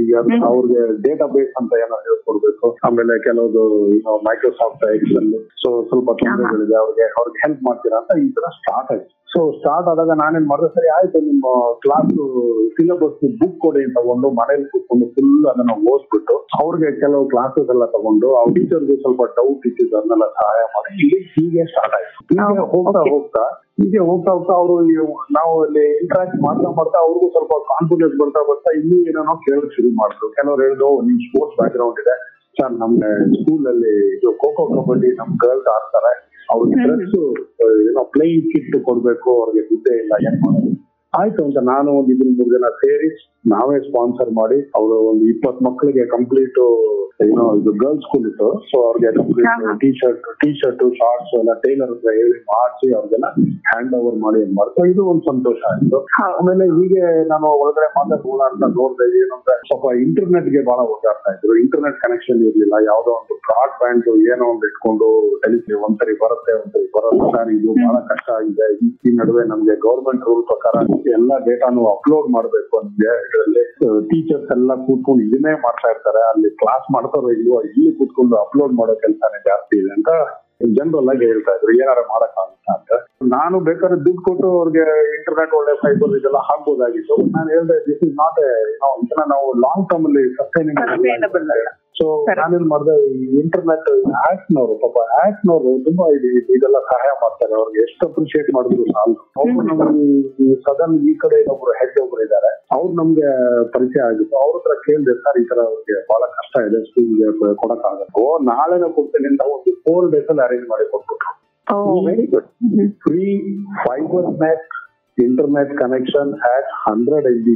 [0.00, 0.14] ಈಗ
[0.48, 2.66] ಅವ್ರಿಗೆ ಡೇಟಾ ಬೇಸ್ ಅಂತ ಏನೋ ಹೇಳ್ಕೊಡ್ಬೇಕು.
[2.86, 3.62] ಆಮೇಲೆ ಕೆಲವೊಂದು
[4.28, 5.30] ಮೈಕ್ರೋಸಾಫ್ಟ್ ಎಕ್ಸೆಲ್
[5.62, 9.08] ಸೊ ಸ್ವಲ್ಪ ತೊಂದರೆಗಳಿದೆ ಅವ್ರಿಗೆ ಅವ್ರಿಗೆ ಹೆಲ್ಪ್ ಮಾಡ್ತೀರಾ ಅಂತ ಈ ತರ ಸ್ಟಾರ್ಟ್ ಆಯ್ತು.
[9.32, 11.46] ಸೊ ಸ್ಟಾರ್ಟ್ ಆದಾಗ ನಾನೇನ್ ಮಾಡಿದೆ ಸರಿ ಆಯ್ತು ನಿಮ್ಮ
[11.84, 12.12] ಕ್ಲಾಸ್
[12.76, 18.50] ಸಿಲೆಬಸ್ ಬುಕ್ ಕೊಡಿ ತಗೊಂಡು ಮನೇಲಿ ಕೂತ್ಕೊಂಡು ಫುಲ್ ಅದನ್ನ ಓದ್ಬಿಟ್ಟು ಅವ್ರಿಗೆ ಕೆಲವು ಕ್ಲಾಸಸ್ ಎಲ್ಲ ತಗೊಂಡು ಅವ್ರ
[18.58, 20.92] ಟೀಚರ್ಗೆ ಸ್ವಲ್ಪ ಡೌಟ್ ಇಟ್ಟಿದ್ದು ಅದನ್ನೆಲ್ಲ ಸಹಾಯ ಮಾಡಿ.
[21.34, 22.16] ಹೀಗೆ ಸ್ಟಾರ್ಟ್ ಆಯ್ತು.
[22.30, 23.44] ಹೀಗೆ ಹೋಗ್ತಾ ಹೋಗ್ತಾ
[23.80, 24.74] ಹೀಗೆ ಹೋಗ್ತಾ ಹೋಗ್ತಾ ಅವರು
[25.30, 30.28] ನಾವು ಅಲ್ಲಿ ಇಂಟ್ರಾಕ್ಟ್ ಮಾಡ್ತಾ ಮಾಡ್ತಾ ಅವ್ರಿಗೂ ಸ್ವಲ್ಪ ಕಾನ್ಫಿಡೆನ್ಸ್ ಬರ್ತಾ ಬರ್ತಾ ಇನ್ನೂ ಏನೋ ಕೇಳಕ್ ಶುರು ಮಾಡಿದ್ರು.
[30.30, 32.14] ಕೆಲವ್ರು ಹೇಳಿದ್ರು ನಿಮ್ ಸ್ಪೋರ್ಟ್ಸ್ ಬ್ಯಾಕ್ ಗ್ರೌಂಡ್ ಇದೆ.
[32.58, 36.12] ಸರ್ ನಮ್ಗೆ ಸ್ಕೂಲ್ ಅಲ್ಲಿ ಇದು ಖೋ ಖೋ ಕಬಡ್ಡಿ ನಮ್ ಗರ್ಲ್ಸ್ ಆಡ್ತಾರೆ.
[36.52, 37.16] ಅವ್ರಿಗೆ ಡ್ರೆಸ್
[37.88, 40.72] ಏನೋ ಪ್ಲೇಯಿಂಗ್ ಕಿಟ್ ಕೊಡ್ಬೇಕು ಅವ್ರಿಗೆ ದುಡ್ಡೇ ಇಲ್ಲ ಏನ್ ಮಾಡೋದು?
[41.12, 43.08] ಆಯ್ತು ಅಂತ ನಾನು ಒಂದು ಇದ್ರ ಮೂರು ಜನ ಸೇರಿ
[43.44, 46.58] ನಾವೇ ಸ್ಪಾನ್ಸರ್ ಮಾಡಿ ಅವರು ಒಂದು ಇಪ್ಪತ್ ಮಕ್ಕಳಿಗೆ ಕಂಪ್ಲೀಟ್
[47.24, 48.64] ಏನೋ ಇದು ಗರ್ಲ್ಸ್ ಸ್ಕೂಲ್ ಇತ್ತು.
[48.70, 53.24] ಸೊ ಅವ್ರಿಗೆ complete T shirt T shirt shorts ಎಲ್ಲ ಟೈಲರ್ ಹತ್ರ ಹೇಳಿ ಮಾಡಿಸಿ ಅವ್ರಿಗೆಲ್ಲ
[53.70, 55.98] ಹ್ಯಾಂಡ್ ಓವರ್ ಮಾಡಿ ಏನ್ ಮಾಡ್ತು ಇದು ಒಂದು ಸಂತೋಷ ಆಯ್ತು.
[56.38, 61.56] ಆಮೇಲೆ ಹೀಗೆ ನಾನು ಒಳಗಡೆ ಮಾತಾಡೋಣ ಅಂತ ನೋಡಿದೆ ಏನಂದ್ರೆ ಸ್ವಲ್ಪ ಇಂಟರ್ನೆಟ್ಗೆ ಬಹಳ ಓಡಾಡ್ತಾ ಇದ್ರು.
[61.56, 62.74] ಇಂಟರ್ನೆಟ್ ಕನೆಕ್ಷನ್ ಇರ್ಲಿಲ್ಲ.
[62.84, 68.00] ಯಾವ್ದೋ ಒಂದು ಬ್ರಾಡ್ ಬ್ಯಾಂಡ್ ಏನೋ ಒಂದು ಇಟ್ಕೊಂಡು ಟೆಲಿಫಿ ಒಂದ್ಸರಿ ಬರುತ್ತೆ ಒಂದ್ಸರಿ ಬರಲ್ಲ ಸರ್ ಇದು ಬಹಳ
[68.14, 68.86] ಕಷ್ಟ ಆಗಿದೆ.
[68.86, 70.74] ಈ- ಈ ನಡುವೆ ನಮ್ಗೆ ಗೌರ್ಮೆಂಟ್ ರೂಲ್ ಪ್ರಕಾರ
[71.10, 73.62] ಎಲ್ಲಾ ಡೇಟಾನು ಅಪ್ಲೋಡ್ ಮಾಡ್ಬೇಕು ನಮ್ಗೆ ಇದರಲ್ಲಿ
[74.10, 76.22] ಟೀಚರ್ಸ್ ಎಲ್ಲ ಕೂತ್ಕೊಂಡು ಇದನ್ನೇ ಮಾಡ್ತಾ ಇರ್ತಾರೆ.
[76.30, 80.12] ಅಲ್ಲಿ ಕ್ಲಾಸ್ ಮಾಡ್ತಾರೋ ಇಲ್ವೋ, ಇಲ್ಲಿ ಕೂತ್ಕೊಂಡು ಅಪ್ಲೋಡ್ ಮಾಡೋ ಕೆಲಸನೇ ಜಾಸ್ತಿ ಇದೆ ಅಂತ
[80.78, 81.72] ಜನರಲ್ ಆಗಿ ಹೇಳ್ತಾ ಇದ್ರು.
[81.82, 82.96] ಏನಾರ ಮಾಡಕ್ ಅಂತ.
[83.34, 84.84] ನಾನು ಬೇಕಾದ್ರೆ ದುಡ್ಡು ಕೊಟ್ಟು ಅವ್ರಿಗೆ
[85.18, 87.16] ಇಂಟರ್ನೆಟ್ ಒಳ್ಳೆ ಫೈಬರ್ ಇದೆಲ್ಲ ಹಾಕ್ಬೋದಾಗಿತ್ತು.
[87.36, 88.40] ನಾನು ಹೇಳಿದೆ ದಿಸ್ ಇಸ್ ನಾಟ್
[89.04, 91.46] ಇದನ್ನ ನಾವು ಲಾಂಗ್ ಟರ್ಮ್ ಅಲ್ಲಿ ಸಸ್ಟೈನೇಬಲ್.
[92.00, 92.94] ಸೊ ನಾನು ನಾನೇನ್ ಮಾಡಿದೆ
[93.40, 93.88] ಇಂಟರ್ನೆಟ್
[94.54, 94.98] ನವರು ಪಾಪ
[95.48, 97.52] ನವರು ತುಂಬಾ ಇದು- ಇದೆಲ್ಲ ಸಹಾಯ ಮಾಡ್ತಾರೆ.
[97.58, 100.06] ಅವ್ರಿಗೆ ಎಷ್ಟು ಅಪ್ರಿಶಿಯೇಟ್ ಮಾಡಿದ್ರು ಸಾಲ ಅವ್ರು ನಮ್ಗೆ
[100.64, 103.28] ಸದನ್ ಈ ಕಡೆ ಇನ್ನೊಬ್ರು ಹೆಡ್ ಒಬ್ರು ಇದ್ದಾರೆ ಅವ್ರು ನಮ್ಗೆ
[103.74, 107.28] ಪರಿಚಯ ಆಗಿತ್ತು ಅವ್ರ ಹತ್ರ ಕೇಳಿದೆ ಸರ್ ಈ ತರ ಅವ್ರಿಗೆ ಬಹಳ ಕಷ್ಟ ಇದೆ ಸ್ಕೂಲ್ಗೆ
[107.62, 107.86] ಕೊಡಕ್
[108.20, 111.32] ಓ ನಾಳೆನ ಕೊಡ್ತೇನೆ ಅಂತ ಒಂದು ಫೋರ್ ಡೇಸ್ ಅಲ್ಲಿ ಅರೇಂಜ್ ಮಾಡಿ ಕೊಟ್ಬಿಟ್ರು.
[111.66, 112.48] ಓ very good
[113.04, 113.26] free
[113.82, 114.66] fibre net
[115.18, 117.54] internet connection at hundred L B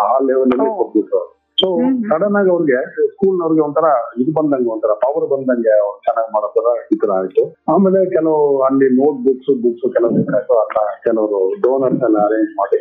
[0.00, 0.70] ಆ ಲೆವೆಲ್ ಅಲ್ಲಿ.
[0.78, 1.22] ಕೊಟ್ಬಿಟ್ರು
[1.60, 1.68] ಸೊ.
[2.08, 3.86] ಸಡನ್ ಆಗಿ ಅವ್ರಿಗೆ ಸ್ಕೂಲ್ನವ್ರಿಗೆ ಒಂಥರ
[4.16, 7.42] ಇದು ಬಂದಂಗೆ ಒಂಥರ ಪವರ್ ಬಂದಂಗೆ ಅವ್ರು ಚೆನ್ನಾಗಿ ಮಾಡೋ ತರ ಈ ತರ ಆಯ್ತು.
[7.72, 12.80] ಆಮೇಲೆ ಕೆಲವು ಅಲ್ಲಿ ನೋಟ್ ಬುಕ್ಸ್ ಬುಕ್ಸ್ ಕೆಲವು ಬೇಕಾಯ್ತು ಅಂತ ಕೆಲವರು ಡೋನರ್ಸ್ ಎಲ್ಲ ಅರೇಂಜ್ ಮಾಡಿ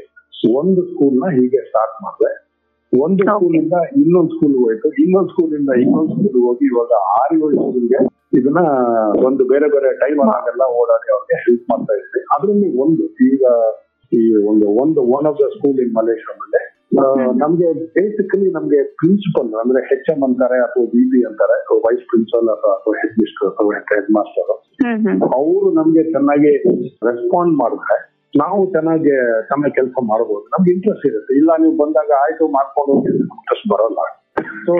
[0.57, 2.31] ಒಂದು ಸ್ಕೂಲ್ನ ಹೀಗೆ ಸ್ಟಾರ್ಟ್ ಮಾಡಿದೆ.
[2.93, 4.87] ಒಂದು ಸ್ಕೂಲ್ ಇಂದ ಇನ್ನೊಂದು ಸ್ಕೂಲ್ ಹೋಯ್ತು.
[5.03, 7.99] ಇನ್ನೊಂದು ಸ್ಕೂಲ್ ಇಂದ ಇನ್ನೊಂದು ಸ್ಕೂಲ್ ಹೋಗಿ ಇವಾಗ ಆರು ಏಳು ಸ್ಕೂಲ್ಗೆ
[8.33, 8.61] ಇದನ್ನ
[9.25, 12.21] ಒಂದು ಬೇರೆ ಬೇರೆ ಟೈಮ್ ಆಗೆಲ್ಲ ಓಡಾಡಿ ಅವ್ರಿಗೆ ಹೆಲ್ಪ್ ಮಾಡ್ತಾ ಇದ್ವಿ.
[12.35, 13.43] ಅದರಲ್ಲಿ ಒಂದು ಈಗ
[14.11, 16.61] ಈ ಒಂದು ಒಂದು one of the school in Malleswaram ಅಲ್ಲಿ
[17.37, 22.73] ನಮ್ಗೆ ಬೇಸಿಕಲಿ ನಮ್ಗೆ ಪ್ರಿನ್ಸಿಪಲ್ ಅಂದ್ರೆ ಹೆಚ್ ಎಂ ಅಂತಾರೆ ಅಥವಾ ಬಿ ಪಿ ಅಂತಾರೆ ವೈಸ್ ಪ್ರಿನ್ಸಿಪಲ್ ಅಥವಾ
[22.73, 24.49] ಅಥವಾ ಹೆಡ್ ಮಿಸ್ಟರ್ ಅಥವಾ ಹೆಡ್ ಮಾಸ್ಟರ್
[25.33, 26.57] ಅವರು ನಮ್ಗೆ ಚೆನ್ನಾಗಿ
[27.05, 31.37] ರೆಸ್ಪಾಂಡ್ ಮಾಡಿದ್ರೆ ನಾವು ಚೆನ್ನಾಗಿ ಚೆನ್ನಾಗಿ ಕೆಲಸ ಮಾಡಬಹುದು ನಮ್ಗೆ ಇಂಟ್ರೆಸ್ಟ್ ಇರುತ್ತೆ.
[31.37, 33.99] ಇಲ್ಲ ನೀವು ಬಂದಾಗ ಆಯ್ತು ಮಾಡ್ಕೊಂಡು ಇಂಟ್ರೆಸ್ಟ್ ಬರಲ್ಲ.
[34.65, 34.73] ಸೊ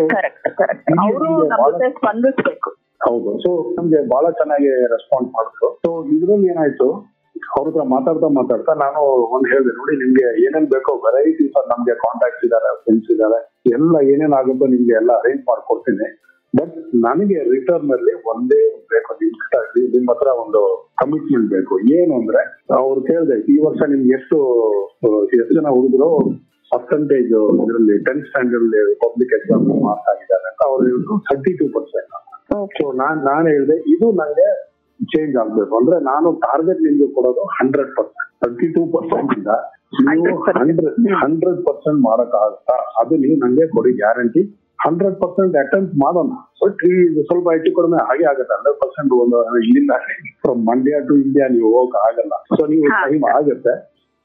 [1.90, 2.70] ಸ್ಪಂದಿಸ್ಬೇಕು
[3.10, 3.40] ಹೌದು.
[3.40, 5.76] ಸೊ ನಮ್ಗೆ ಬಹಳ ಚೆನ್ನಾಗಿ ರೆಸ್ಪಾಂಡ್ ಮಾಡಿದ್ರು.
[5.76, 7.19] ಸೊ ಇದ್ರಲ್ಲಿ ಏನಾಯ್ತು?
[7.60, 9.00] ಅವ್ರ ಹತ್ರ ಮಾತಾಡ್ತಾ ಮಾತಾಡ್ತಾ ನಾನು
[9.36, 13.40] ಒಂದ್ ಹೇಳಿದೆ ನೋಡಿ ನಿಮ್ಗೆ ಏನೇನ್ ಬೇಕೋ ವೆರೈಟೀಸ್ ನಮ್ಗೆ ಕಾಂಟ್ಯಾಕ್ಟ್ಸ್ ಇದಾರೆ ಫ್ರೆಂಡ್ಸ್ ಇದಾರೆ
[13.72, 16.08] ಎಲ್ಲ ಏನೇನ್ ಆಗುತ್ತೋ ನಿಮ್ಗೆ ಎಲ್ಲ ಅರೇಂಜ್ ಮಾಡ್ಕೊಡ್ತೀನಿ.
[16.54, 20.62] ಬಟ್ ನನಗೆ ರಿಟರ್ನ್ ಅಲ್ಲಿ ಒಂದೇ ಒಂದ್ ಬೇಕು ನಿಮ್ ಹತ್ರ- ನಿಮ್ ಹತ್ರ ಒಂದು
[21.02, 21.74] ಕಮಿಟ್ಮೆಂಟ್ ಬೇಕು.
[21.98, 22.42] ಏನು ಅಂದ್ರೆ
[22.78, 24.38] ಅವ್ರು ಕೇಳಿದೆ ಈ ವರ್ಷ ನಿಮ್ಗೆ ಎಷ್ಟು
[25.40, 26.10] ಎಷ್ಟು ಜನ ಹುಡುಗರು
[26.72, 27.30] ಪರ್ಸೆಂಟೇಜ್
[27.62, 32.16] ಇದರಲ್ಲಿ ಟೆಂತ್ ಸ್ಟ್ಯಾಂಡರ್ಡ್ ಅಲ್ಲಿ ಪಬ್ಲಿಕ್ ಎಕ್ಸಾಮ್ ಮಾರ್ಕ್ ಆಗಿದ್ದಾರೆ ಅಂತ ಅವ್ರು ಹೇಳಿದ್ರು ಥರ್ಟಿ ಟೂ ಪರ್ಸೆಂಟ್
[32.76, 34.50] ಸೊ ನಾನ್ ನಾನ್ ಹೇಳಿದೆ ಇದು ನಂಗೆ
[35.12, 35.74] ಚೇಂಜ್ ಆಗ್ಬೇಕು.
[35.80, 39.52] ಅಂದ್ರೆ ನಾನು ಟಾರ್ಗೆಟ್ ನಿಮ್ಗೆ ಕೊಡೋದು hundred percent thirty two percent ಇಂದ
[40.08, 44.42] ನೀವು 100% ಹಂಡ್ರೆಡ್ ಹಂಡ್ರೆಡ್ ಪರ್ಸೆಂಟ್ ಮಾಡಕ್ ಆಗುತ್ತಾ ಅದು ನೀವು ನಂಗೆ ಕೊಡಿ ಗ್ಯಾರಂಟಿ
[44.86, 46.34] ಹಂಡ್ರೆಡ್ ಪರ್ಸೆಂಟ್ ಅಟೆಂಪ್ಟ್ ಮಾಡೋಣ.
[46.62, 46.92] ಬಟ್ ಈ
[47.30, 48.54] ಸ್ವಲ್ಪ ಹೆಚ್ಚು ಕಡಿಮೆ ಹಾಗೆ ಆಗುತ್ತೆ.
[48.58, 49.94] ಹಂಡ್ರೆಡ್ ಪರ್ಸೆಂಟ್ ಒಂದು ಇಲ್ಲಿಂದ
[50.44, 52.34] ಫ್ರಮ್ ಮಂಡ್ಯ ಟು ಇಂಡಿಯಾ ನೀವು ಹೋಗಕ್ ಆಗಲ್ಲ.
[52.58, 53.74] ಸೊ ನೀವು ಟೈಮ್ ಆಗುತ್ತೆ.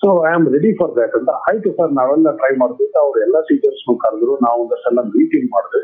[0.00, 1.30] So I am ready for that ಅಂತ.
[1.48, 2.90] ಆಯ್ತು ಸರ್ ನಾವೆಲ್ಲ ಟ್ರೈ ಮಾಡ್ತೀವಿ.
[3.04, 5.82] ಅವ್ರು ಎಲ್ಲ ಟೀಚರ್ಸ್ ಕರೆದ್ರು ನಾವು ಒಂದಷ್ಟೆಲ್ಲ ಮೀಟಿಂಗ್ ಮಾಡಿದ್ವಿ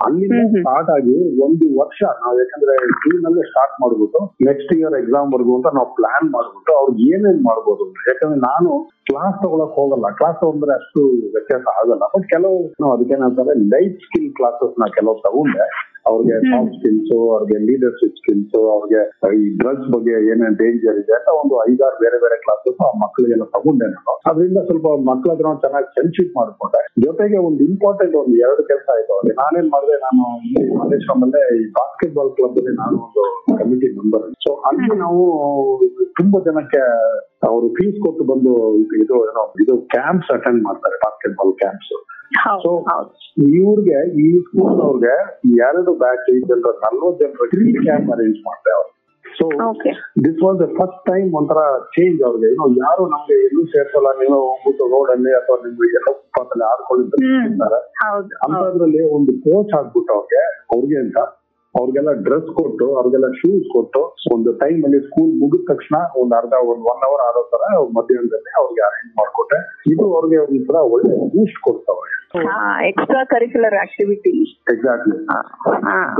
[0.00, 0.36] ಅಲ್ಲಿಂದ.
[0.54, 1.16] ಸ್ಟಾರ್ಟ್ ಆಗಿ
[1.46, 6.28] ಒಂದು ವರ್ಷ ನಾವು ಯಾಕಂದ್ರೆ ಜೂನ್ ಅಲ್ಲೇ ಸ್ಟಾರ್ಟ್ ಮಾಡ್ಬಿಟ್ಟು ನೆಕ್ಸ್ಟ್ ಇಯರ್ ಎಕ್ಸಾಮ್ ವರ್ಗು ಅಂತ ನಾವು ಪ್ಲಾನ್
[6.36, 7.86] ಮಾಡ್ಬಿಟ್ಟು ಅವ್ರಿಗೆ ಏನೇನ್ ಮಾಡ್ಬೋದು.
[8.08, 8.70] ಯಾಕಂದ್ರೆ ನಾನು
[9.10, 11.02] ಕ್ಲಾಸ್ ತಗೊಳಕ್ ಹೋಗಲ್ಲ ಕ್ಲಾಸ್ ತಗೊಂಡ್ರೆ ಅಷ್ಟು
[11.34, 15.66] ವ್ಯತ್ಯಾಸ ಆಗಲ್ಲ ಬಟ್ ಕೆಲವು ನಾವು ಅದಕ್ಕೇನಂತಾರೆ ಲೈಫ್ ಸ್ಕಿಲ್ ಕ್ಲಾಸಸ್ನ ಕೆಲವು ತಗೊಂಡೆ
[16.06, 19.00] ಅವ್ರಿಗೆ ಸಾಫ್ಟ್ ಸ್ಕಿಲ್ಸ್ ಅವ್ರಿಗೆ ಲೀಡರ್ಶಿಪ್ ಸ್ಕಿಲ್ಸ್ ಅವ್ರಿಗೆ
[19.38, 23.86] ಈ ಡ್ರಗ್ಸ್ ಬಗ್ಗೆ ಏನೇನ್ ಡೇಂಜರ್ ಇದೆ ಅಂತ ಒಂದು ಐದಾರು ಬೇರೆ ಬೇರೆ ಕ್ಲಾಸಸ್ ಆ ಮಕ್ಕಳಿಗೆಲ್ಲ ತಗೊಂಡೆ
[23.86, 24.14] ನಾನು.
[24.30, 26.80] ಅದರಿಂದ ಸ್ವಲ್ಪ ಮಕ್ಕಳ ಹತ್ರ ಚೆನ್ನಾಗಿ ಫ್ರೆಂಡ್ಶಿಪ್ ಮಾಡ್ಕೊಂಡೆ.
[27.06, 29.12] ಜೊತೆಗೆ ಒಂದು ಇಂಪಾರ್ಟೆಂಟ್ ಒಂದು ಎರಡು ಕೆಲಸ ಆಯ್ತು.
[29.16, 31.24] ಅವ್ರಿಗೆ ನಾನೇನ್ ಮಾಡಿದೆ ನಾನು ಇಲ್ಲಿ ಮಲ್ಲೇಶ್ವರಂ
[31.56, 33.24] ಈ ಬಾಸ್ಕೆಟ್ ಬಾಲ್ ಕ್ಲಬ್ ಅಲ್ಲಿ ನಾನು ಒಂದು
[33.60, 35.22] ಕಮಿಟಿ ಮೆಂಬರ್ ಸೊ ಅಲ್ಲಿ ನಾವು
[36.20, 36.82] ತುಂಬಾ ಜನಕ್ಕೆ
[37.48, 41.92] ಅವರು ಫೀಸ್ ಕೊಟ್ಟು ಬಂದು ಇದು ಇದು ಏನೋ ಇದು ಕ್ಯಾಂಪ್ಸ್ ಅಟೆಂಡ್ ಮಾಡ್ತಾರೆ ಬಾಸ್ಕೆಟ್ ಬಾಲ್ ಕ್ಯಾಂಪ್ಸ್
[42.38, 42.72] ಹೌದು
[43.56, 45.14] ಇವ್ರಿಗೆ ಈ ಸ್ಕೂಲ್ ಅವ್ರಿಗೆ
[45.66, 48.88] ಎರಡು ಬ್ಯಾಚ್ ಜನರು ನಲ್ವತ್ ಜನರಿಗೆ ಕ್ಯಾಂಪ್ ಅರೇಂಜ್ ಮಾಡ್ತಾರೆ ಅವ್ರು.
[49.24, 49.44] So
[50.24, 51.60] this was the first time ಒಂಥರ
[51.94, 52.48] ಚೇಂಜ್ ಅವ್ರಿಗೆ.
[52.52, 56.10] ಏನೋ ಯಾರು ನಮ್ಗೆ ಎಲ್ಲೂ ಸೇರ್ಸಲ್ಲ ನೀವು ಹೋಗ್ಬಿಟ್ಟು ರೋಡ್ ಅಲ್ಲಿ ಅಥವಾ ನಿಮ್ಗೆ ಎಲ್ಲ
[56.44, 57.04] ಅಲ್ಲಿ ಆಡ್ಕೊಳ್ಳಿ
[57.42, 57.62] ಅಂತ
[58.46, 60.42] ಅಂತದ್ರಲ್ಲಿ ಒಂದು ಕೋಚ್ ಆಗ್ಬಿಟ್ಟು ಅವ್ರಿಗೆ
[60.74, 61.18] ಅವ್ರಿಗೆ ಅಂತ
[61.74, 64.00] ಅವ್ರಿಗೆಲ್ಲ ಡ್ರೆಸ್ ಕೊಟ್ಟು ಅವ್ರಿಗೆಲ್ಲ ಶೂಸ್ ಕೊಟ್ಟು
[64.34, 67.62] ಒಂದು ಟೈಮ್ ಅಲ್ಲಿ ಸ್ಕೂಲ್ ಮುಗಿದ ತಕ್ಷಣ ಒಂದ್ ಅರ್ಧ ಒಂದ್ ಒನ್ ಅವರ್ ಆಡೋ ತರ
[67.96, 69.58] ಮಧ್ಯಾಹ್ನದಲ್ಲಿ ಅವ್ರಿಗೆ ಅರೇಂಜ್ ಮಾಡ್ಕೊಟ್ಟೆ.
[69.92, 72.06] ಇದು ಅವ್ರಿಗೆ ಒಂಥರ ಒಳ್ಳೆ ಬೂಸ್ಟ್ ಕೊಡ್ತಾವೆ
[72.88, 74.32] ಎಕ್ಸ್ಟ್ರಾ ಕರಿಕ್ಯುಲರ್ ಆಕ್ಟಿವಿಟಿ
[74.72, 75.16] ಎಕ್ಸಾಕ್ಟ್ಲಿ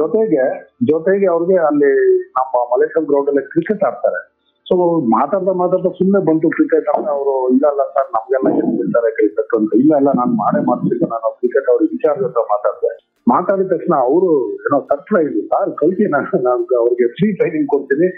[0.01, 0.45] ಜೊತೆಗೆ
[0.91, 1.93] ಜೊತೆಗೆ ಅವ್ರಿಗೆ ಅಲ್ಲಿ
[2.39, 4.21] ನಮ್ಮ ಮಲೇಶ್ವರಂ ಗ್ರೌಂಡ್ ಅಲ್ಲಿ ಕ್ರಿಕೆಟ್ ಆಡ್ತಾರೆ
[4.67, 4.75] ಸೊ
[5.13, 9.71] ಮಾತಾಡ್ತಾ ಮಾತಾಡ್ತಾ ಸುಮ್ಮನೆ ಬಂತು ಕ್ರಿಕೆಟ್ ಅಂತ ಅವರು ಇಲ್ಲ ಅಲ್ಲ ಸರ್ ನಮ್ಗೆಲ್ಲ ಏನ್ ಬಿಡ್ತಾರೆ ಕ್ರಿಕೆಟ್ ಅಂತ.
[9.83, 12.15] ಇಲ್ಲ ಇಲ್ಲ ನಾನು ಮಾಡೇ ಮಾಡ್ತೀನಿ ನಾನು ಕ್ರಿಕೆಟ್ ಅವ್ರಿಗೆ ವಿಚಾರ
[12.53, 12.93] ಮಾತಾಡಿದೆ.
[13.33, 14.31] ಮಾತಾಡಿದ ತಕ್ಷಣ ಅವರು
[14.67, 18.09] ಏನೋ ಸರ್ಪ್ರೈಸ್ ಸರ್ ಕಲ್ತಿ ನಾನು ನಾನು ಅವ್ರಿಗೆ ಫ್ರೀ ಟ್ರೈನಿಂಗ್ ಕೊಡ್ತೀನಿ.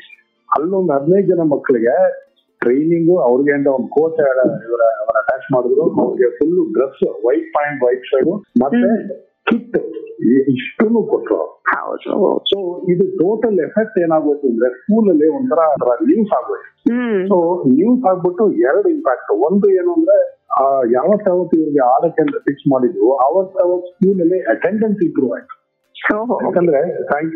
[0.48, 1.96] ಅಲ್ಲೊಂದು ಹದಿನೈದು ಜನ ಮಕ್ಕಳಿಗೆ
[2.62, 4.18] ಟ್ರೈನಿಂಗು ಅವ್ರಿಗೆ ಅಂತ ಒಂದು ಕೋಚ್
[4.68, 5.84] ಇವರ ಅವರ ಅಟ್ಯಾಚ್ ಮಾಡಿದ್ರು.
[6.04, 8.30] ಅವ್ರಿಗೆ full dress white pant white shirt
[8.62, 8.90] ಮತ್ತೆ
[9.50, 9.78] ಕಿಟ್
[10.52, 11.40] ಇಷ್ಟನ್ನು ಕೊಟ್ರು.
[11.68, 12.40] ಹೌದು.
[12.44, 15.58] ಸೊ ಇದು ಟೋಟಲ್ ಎಫೆಕ್ಟ್ ಏನಾಗೋಯ್ತು ಅಂದ್ರೆ ಸ್ಕೂಲ್ ಅಲ್ಲಿ ಒಂಥರ
[16.04, 16.68] ನ್ಯೂಸ್ ಆಗೋಯ್ತು.
[16.90, 17.26] ಹ್ಮ್.
[17.28, 17.36] ಸೊ
[17.68, 20.18] ನ್ಯೂಸ್ ಆಗ್ಬಿಟ್ಟು ಎರಡು ಇಂಪ್ಯಾಕ್ಟ್ ಒಂದು ಏನು ಅಂದ್ರೆ
[20.52, 25.54] ಆ, ಯಾವತ್ ಯಾವತ್ತು ಇವ್ರಿಗೆ ಆಡಕ್ಕೆ ಅಂತ ಫಿಕ್ಸ್ ಮಾಡಿದ್ರು ಅವತ್ ಅವತ್ ಸ್ಕೂಲ್ ಅಲ್ಲಿ ಅಟೆಂಡೆನ್ಸ್ ಇಂಪ್ರೂವ್ ಆಯ್ತು.
[26.10, 26.80] ಯಾಕಂದ್ರೆ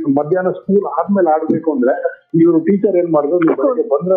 [0.09, 1.95] ಮಧ್ಯಾಹ್ನ ಸ್ಕೂಲ್ ಆದ್ಮೇಲೆ ಆಡ್ಬೇಕು ಅಂದ್ರೆ
[2.41, 3.39] ಇವರು ಟೀಚರ್ ಏನ್ ಮಾಡಿದ್ರು
[3.85, 4.17] ಬಂದ್ರೆ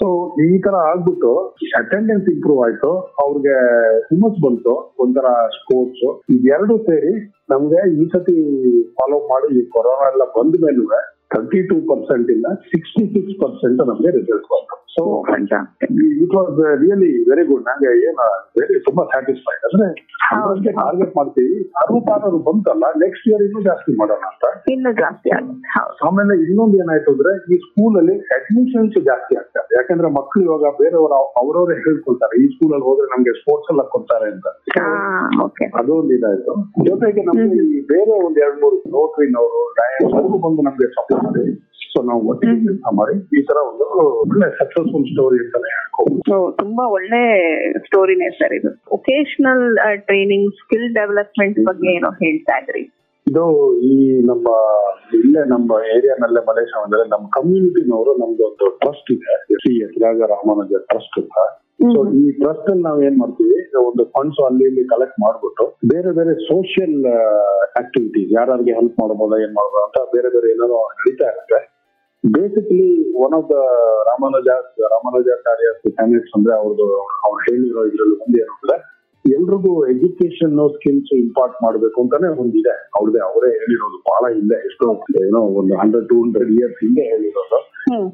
[0.00, 0.06] ಸೊ
[0.42, 2.90] ಈ ತರ ಆಗ್ಬಿಟ್ಟು ಅಟೆಂಡೆನ್ಸ್ ಇಂಪ್ರೂವ್ ಆಯ್ತು
[3.20, 3.56] ಅವ್ರಿಗೆ
[4.04, 7.12] ಹುಮ್ಮಸ್ ಬಂತು ಒಂಥರ ಸ್ಪೋರ್ಟ್ಸ್ ಇದೆರಡು ಸೇರಿ
[7.50, 8.36] ನಮ್ಗೆ ಈ ಸತಿ
[8.84, 10.86] ಫಾಲೋ ಮಾಡಿ ಈ ಕೊರೋನಾ ಎಲ್ಲ ಬಂದ ಮೇಲೂ
[11.34, 14.83] ತರ್ಟಿ ಟೂ ಪರ್ಸೆಂಟ್ ಇಂದ ಸಿಕ್ಸ್ಟಿ ಸಿಕ್ಸ್ ಪರ್ಸೆಂಟ್ ನಮ್ಗೆ ರಿಸಲ್ಟ್ ಬಂತು.
[14.96, 15.02] So
[16.24, 16.50] it was
[16.82, 18.20] really very good ನಂಗೆ ಏನ
[18.58, 19.86] ವೆರಿ ತುಂಬಾ ಸ್ಯಾಟಿಸ್ಫೈಡ್ ಅಂದ್ರೆ
[20.26, 21.56] ಹಂಡ್ರೆಡ್ಗೆ ಟಾರ್ಗೆಟ್ ಮಾಡ್ತೀವಿ.
[21.82, 24.44] ಅರವತ್ತಾರು ಬಂತಲ್ಲ ನೆಕ್ಸ್ಟ್ ಇಯರ್ ಇನ್ನೂ ಜಾಸ್ತಿ ಮಾಡೋಣ ಅಂತ.
[24.70, 25.68] ಇನ್ನು ಜಾಸ್ತಿ ಆಗುತ್ತೆ.
[26.06, 31.76] ಆಮೇಲೆ ಇನ್ನೊಂದು ಏನಾಯ್ತು ಅಂದ್ರೆ ಈ ಸ್ಕೂಲ್ ಅಲ್ಲಿ ಅಡ್ಮಿಷನ್ಸ್ ಜಾಸ್ತಿ ಆಗ್ತಾರೆ ಯಾಕಂದ್ರೆ ಮಕ್ಕಳು ಇವಾಗ ಬೇರೆಯವರು ಅವರವರೇ
[31.86, 32.34] ಹೇಳ್ಕೊಳ್ತಾರೆ.
[32.42, 34.46] ಈ ಸ್ಕೂಲ್ ಅಲ್ಲಿ ಹೋದ್ರೆ ನಮ್ಗೆ ಸ್ಪೋರ್ಟ್ಸ್ ಎಲ್ಲ ಕೊಡ್ತಾರೆ ಅಂತ.
[35.80, 36.54] ಅದೊಂದು ಇದಾಯ್ತು.
[36.88, 37.60] ಜೊತೆಗೆ ನಮ್ಗೆ
[37.94, 41.44] ಬೇರೆ ಒಂದ್ ಎರಡ್ ಮೂರು ನೋಟ್ರಿನವರು ಡಯಸ್ ಅವರು ಬಂದು ನಮ್ಗೆ ಸಪೋರ್ಟ್ ಮಾಡಿ.
[41.94, 43.86] ಸೊ ನಾವು ಒಟ್ಟಿಗೆ ಕೆಲಸ ಮಾಡಿ ಈ ತರ ಒಂದು
[44.22, 47.22] ಒಳ್ಳೆ ಸಕ್ಸಸ್ಫುಲ್ ಸ್ಟೋರಿ ಅಂತಾನೆ ಹೇಳ್ಕೊ ಸೊ ತುಂಬಾ ಒಳ್ಳೆ
[47.86, 48.70] ಸ್ಟೋರಿನೇ ಸರ್ ಇದು.
[48.98, 49.64] ಒಕೇಶನಲ್
[50.08, 52.84] ಟ್ರೈನಿಂಗ್ ಸ್ಕಿಲ್ ಡೆವಲಪ್ಮೆಂಟ್ ಬಗ್ಗೆ ಏನೋ ಹೇಳ್ತಾ ಇದ್ರಿ.
[53.26, 53.44] ಇದು
[53.90, 53.94] ಈ
[54.30, 54.46] ನಮ್ಮ
[55.18, 59.36] ಇಲ್ಲೇ ನಮ್ಮ ಏರಿಯಾನಲ್ಲೇ ಮಲೇಶ್ ಅಂದ್ರೆ ನಮ್ಮ ಕಮ್ಯುನಿಟಿನವರು ನಮ್ದು ಒಂದು ಟ್ರಸ್ಟ್ ಇದೆ.
[59.62, 61.36] ಶ್ರೀ ತ್ಯಾಗ ರಾಮಾನುಜ ಟ್ರಸ್ಟ್ ಅಂತ
[61.94, 63.56] ಸೊ ಈ ಟ್ರಸ್ಟ್ ಅಲ್ಲಿ ನಾವ್ ಏನ್ ಮಾಡ್ತೀವಿ?
[63.88, 66.98] ಒಂದು ಫಂಡ್ಸ್ ಅಲ್ಲಿ ಇಲ್ಲಿ ಕಲೆಕ್ಟ್ ಮಾಡ್ಬಿಟ್ಟು ಬೇರೆ ಬೇರೆ ಸೋಷಿಯಲ್
[67.80, 71.60] ಆಕ್ಟಿವಿಟೀಸ್ ಯಾರಿಗೆ ಹೆಲ್ಪ್ ಮಾಡ್ಬೋದಾ ಏನ್ ಮಾಡಬಹುದು ಅಂತ ಬೇರೆ ಬೇರೆ ಏನಾದ್ರು ನಡೀತಾ ಇರುತ್ತೆ.
[72.24, 73.56] Basically one of the
[74.10, 76.86] Ramanuja's Ramanujacharya candidates ಅಂದ್ರೆ ಅವ್ರದ್ದು
[77.26, 78.76] ಅವ್ರು ಹೇಳಿರೋ ಇದ್ರಲ್ಲಿ ಒಂದು ಏನು ಅಂದ್ರೆ
[79.24, 82.74] ಎಲ್ರಿಗೂ ಎಜುಕೇಶನ್ ಸ್ಕಿಲ್ಸ್ ಇಂಪಾರ್ಟ್ ಮಾಡ್ಬೇಕು ಅಂತಾನೆ ಒಂದಿದೆ.
[82.98, 83.98] ಅವ್ರದೇ ಅವರೇ ಹೇಳಿರೋದು.
[84.10, 84.86] ಬಹಳ ಹಿಂದೆ ಎಷ್ಟೋ
[85.24, 87.60] ಏನೋ ಒಂದು ಹಂಡ್ರೆಡ್ ಟೂ ಹಂಡ್ರೆಡ್ ಇಯರ್ಸ್ ಹಿಂದೆ ಹೇಳಿರೋದು.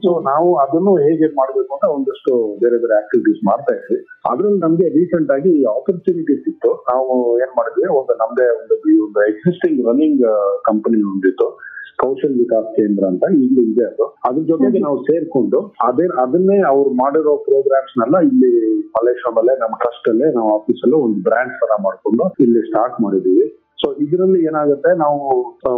[0.05, 3.99] ಸೊ ನಾವು ಅದನ್ನು ಹೇಗೆ ಮಾಡ್ಬೇಕು ಅಂತ ಒಂದಷ್ಟು ಬೇರೆ ಬೇರೆ ಆಕ್ಟಿವಿಟೀಸ್ ಮಾಡ್ತಾ ಇದ್ವಿ.
[4.31, 6.85] ಅದ್ರಲ್ಲಿ ನಮ್ಗೆ ರೀಸೆಂಟ್ ಆಗಿ ಆಪರ್ಚುನಿಟಿ ಸಿಕ್ತು.
[6.93, 10.25] ನಾವು ಏನ್ ಮಾಡಿದ್ವಿ ಒಂದು ನಮ್ದೇ ಒಂದು ಒಂದು ಎಕ್ಸಿಸ್ಟಿಂಗ್ ರನ್ನಿಂಗ್
[10.64, 11.49] ಕಂಪನಿ ಒಂದಿತ್ತು
[12.00, 14.07] ಕೌಶಲ್ ವಿಕಾಸ್ ಕೇಂದ್ರ ಅಂತ ಇಲ್ಲಿ ಇದೆ ಅದು.
[14.26, 18.52] ಅದ್ರ ಜೊತೆಗೆ ನಾವು ಸೇರ್ಕೊಂಡು ಅದೇ ಅದನ್ನೇ ಅವ್ರು ಮಾಡಿರೋ ಪ್ರೋಗ್ರಾಮ್ಸ್ ನೆಲ್ಲ ಇಲ್ಲಿ
[18.95, 23.47] ಮಲೇಶ್ವರಲ್ಲೇ ನಮ್ಮ ಟ್ರಸ್ಟ್ ಅಲ್ಲೇ ನಾವು ಆಫೀಸ್ ಅಲ್ಲೇ ಒಂದು ಬ್ರಾಂಚ್ ತರ ಮಾಡ್ಕೊಂಡು ಇಲ್ಲಿ ಸ್ಟಾರ್ಟ್ ಮಾಡಿದೀವಿ
[23.78, 24.90] ಸೊ ಇದರಲ್ಲಿ ಏನಾಗುತ್ತೆ?
[25.02, 25.21] ನಾವು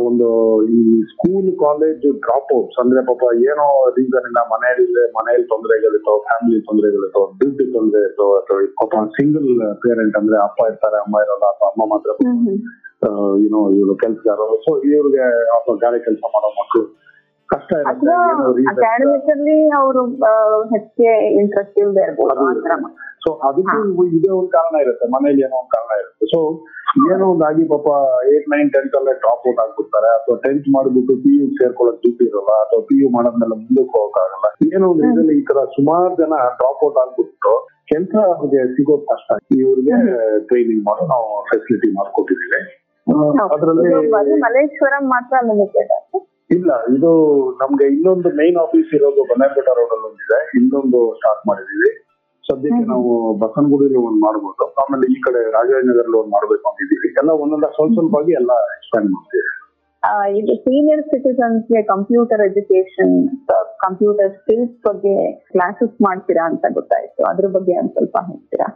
[0.07, 0.29] ಒಂದು
[0.71, 0.79] ಈ
[1.11, 3.67] ಸ್ಕೂಲ್ ಕಾಲೇಜ್ ಡ್ರಾಪ್ ಔಟ್ಸ್ ಅಂದ್ರೆ ಪಾಪ ಏನೋ
[3.99, 9.49] ರೀಸನ್ ಇಂದ ಮನೆಯಲ್ಲಿ ಮನೆಯಲ್ಲಿ ತೊಂದರೆಗಳಿತ್ತು ಫ್ಯಾಮಿಲಿ ತೊಂದರೆಗಳಿತ್ತು ದುಡ್ಡು ತೊಂದರೆ ಇತ್ತು ಅಥವಾ ಪಾಪ ಸಿಂಗಲ್
[9.85, 12.11] ಪೇರೆಂಟ್ ಅಂದ್ರೆ ಅಪ್ಪ ಇರ್ತಾರೆ ಅಮ್ಮ ಇರೋಲ್ಲ ಅಥವಾ ಅಮ್ಮ ಮಾತ್ರ
[13.45, 14.57] ಏನೋ ಇವರು ಕೆಲಸಗಾರರು.
[14.67, 15.25] ಸೊ ಇವ್ರಿಗೆ
[15.57, 16.85] ಅಥವಾ ಗಾಳಿ ಕೆಲಸ ಮಾಡೋ ಮಕ್ಕಳು
[17.53, 17.71] ಕಷ್ಟ
[18.59, 20.03] reason ಅವರು
[20.75, 22.45] ಹೆಚ್ಚಿಗೆ ಇಂಟ್ರೆಸ್ಟ್ ಇಲ್ಲದೆ ಇರ್ಬೋದು.
[23.25, 25.07] ಸೊ ಅದಕ್ಕೂ ಇದೇ ಒಂದು ಕಾರಣ ಇರುತ್ತೆ.
[25.15, 26.27] ಮನೇಲಿ ಏನೋ ಒಂದು ಕಾರಣ ಇರುತ್ತೆ.
[26.33, 26.39] ಸೊ
[27.13, 27.89] ಏನೋ ಒಂದು ಆಗಿ ಪಾಪ
[28.33, 30.11] ಏಟ್ ನೈನ್ ಟೆಂತ್ ಅಲ್ಲೇ ಡ್ರಾಪ್ ಔಟ್ ಆಗ್ಬಿಡ್ತಾರೆ.
[30.19, 32.53] ಅಥವಾ ಟೆಂತ್ ಮಾಡ್ಬಿಟ್ಟು ಪಿ ಯು ಸೇರ್ಕೊಳ್ಳೋಕ್ ದುಡ್ಡು ಇರಲ್ಲ.
[32.65, 34.49] ಅಥವಾ ಪಿ ಯು ಮಾಡೋದ್ಮೇಲೆ ಮುಂದಕ್ಕೆ ಹೋಗಕ್ಕಾಗಲ್ಲ.
[34.75, 37.55] ಏನೋ ಒಂದು ಇದರಲ್ಲಿ ಈ ತರ ಸುಮಾರು ಜನ ಡ್ರಾಪ್ ಔಟ್ ಆಗ್ಬಿಟ್ಟು
[37.93, 39.39] ಕೆಲಸ ಅವ್ರಿಗೆ ಸಿಗೋದು ಕಷ್ಟ.
[39.63, 39.97] ಇವ್ರಿಗೆ
[40.51, 42.61] ಟ್ರೈನಿಂಗ್ ಮಾಡೋ ನಾವು ಫೆಸಿಲಿಟಿ ಮಾಡ್ಕೊಟ್ಟಿದ್ದೀವಿ.
[43.55, 43.91] ಅದರಲ್ಲಿ
[44.45, 45.93] ಮಲ್ಲೇಶ್ವರಂ ಮಾತ್ರ ಲಿಮಿಟೆಡ್
[46.51, 47.11] ಇಲ್ಲ ಇದು
[47.61, 50.39] ನಮ್ಗೆ ಇನ್ನೊಂದು ಮೇನ್ ಆಫೀಸ್ ಇರೋದು ಬನ್ನೇರ್ಘಟ್ಟ ರೋಡ್ ಅಲ್ಲಿ ಒಂದಿದೆ.
[50.55, 51.91] ಇನ್ನೊಂದು ಸ್ಟಾರ್ಟ್ ಮಾಡಿದೀವಿ.
[52.45, 54.65] ಸದ್ಯಕ್ಕೆ ನಾವು ಬಸನಗುಡಿಲಿ ಒಂದು ಮಾಡ್ಬೋದು.
[54.83, 59.45] ಆಮೇಲೆ ಈ ಕಡೆ ರಾಜಾಜಿನಗರಲ್ಲಿ ಒಂದು ಮಾಡ್ಬೇಕು ಅಂತಿದ್ದೀವಿ ಎಲ್ಲ ಒಂದೊಂದ ಸ್ವಲ್ಪ ಸ್ವಲ್ಪ ಆಗಿ ಎಲ್ಲ ಎಕ್ಸ್ಪ್ಯಾಂಡ್ ಮಾಡ್ತೀವಿ.
[60.39, 63.29] ಇದು ಸೀನಿಯರ್ ಸಿಟಿಸನ್ಸ್ಗೆ ಕಂಪ್ಯೂಟರ್ ಎಜುಕೇಶನ್
[63.79, 67.23] ಕಂಪ್ಯೂಟರ್ ಸ್ಕಿಲ್ಸ್ ಬಗ್ಗೆ ಕ್ಲಾಸಸ್ ಮಾಡ್ತೀರಾ ಅಂತ ಗೊತ್ತಾಯ್ತು.
[67.23, 68.67] ಅದ್ರ ಬಗ್ಗೆ ಒಂದ್ ಸ್ವಲ್ಪ ಹೇಳ್ತೀರಾ?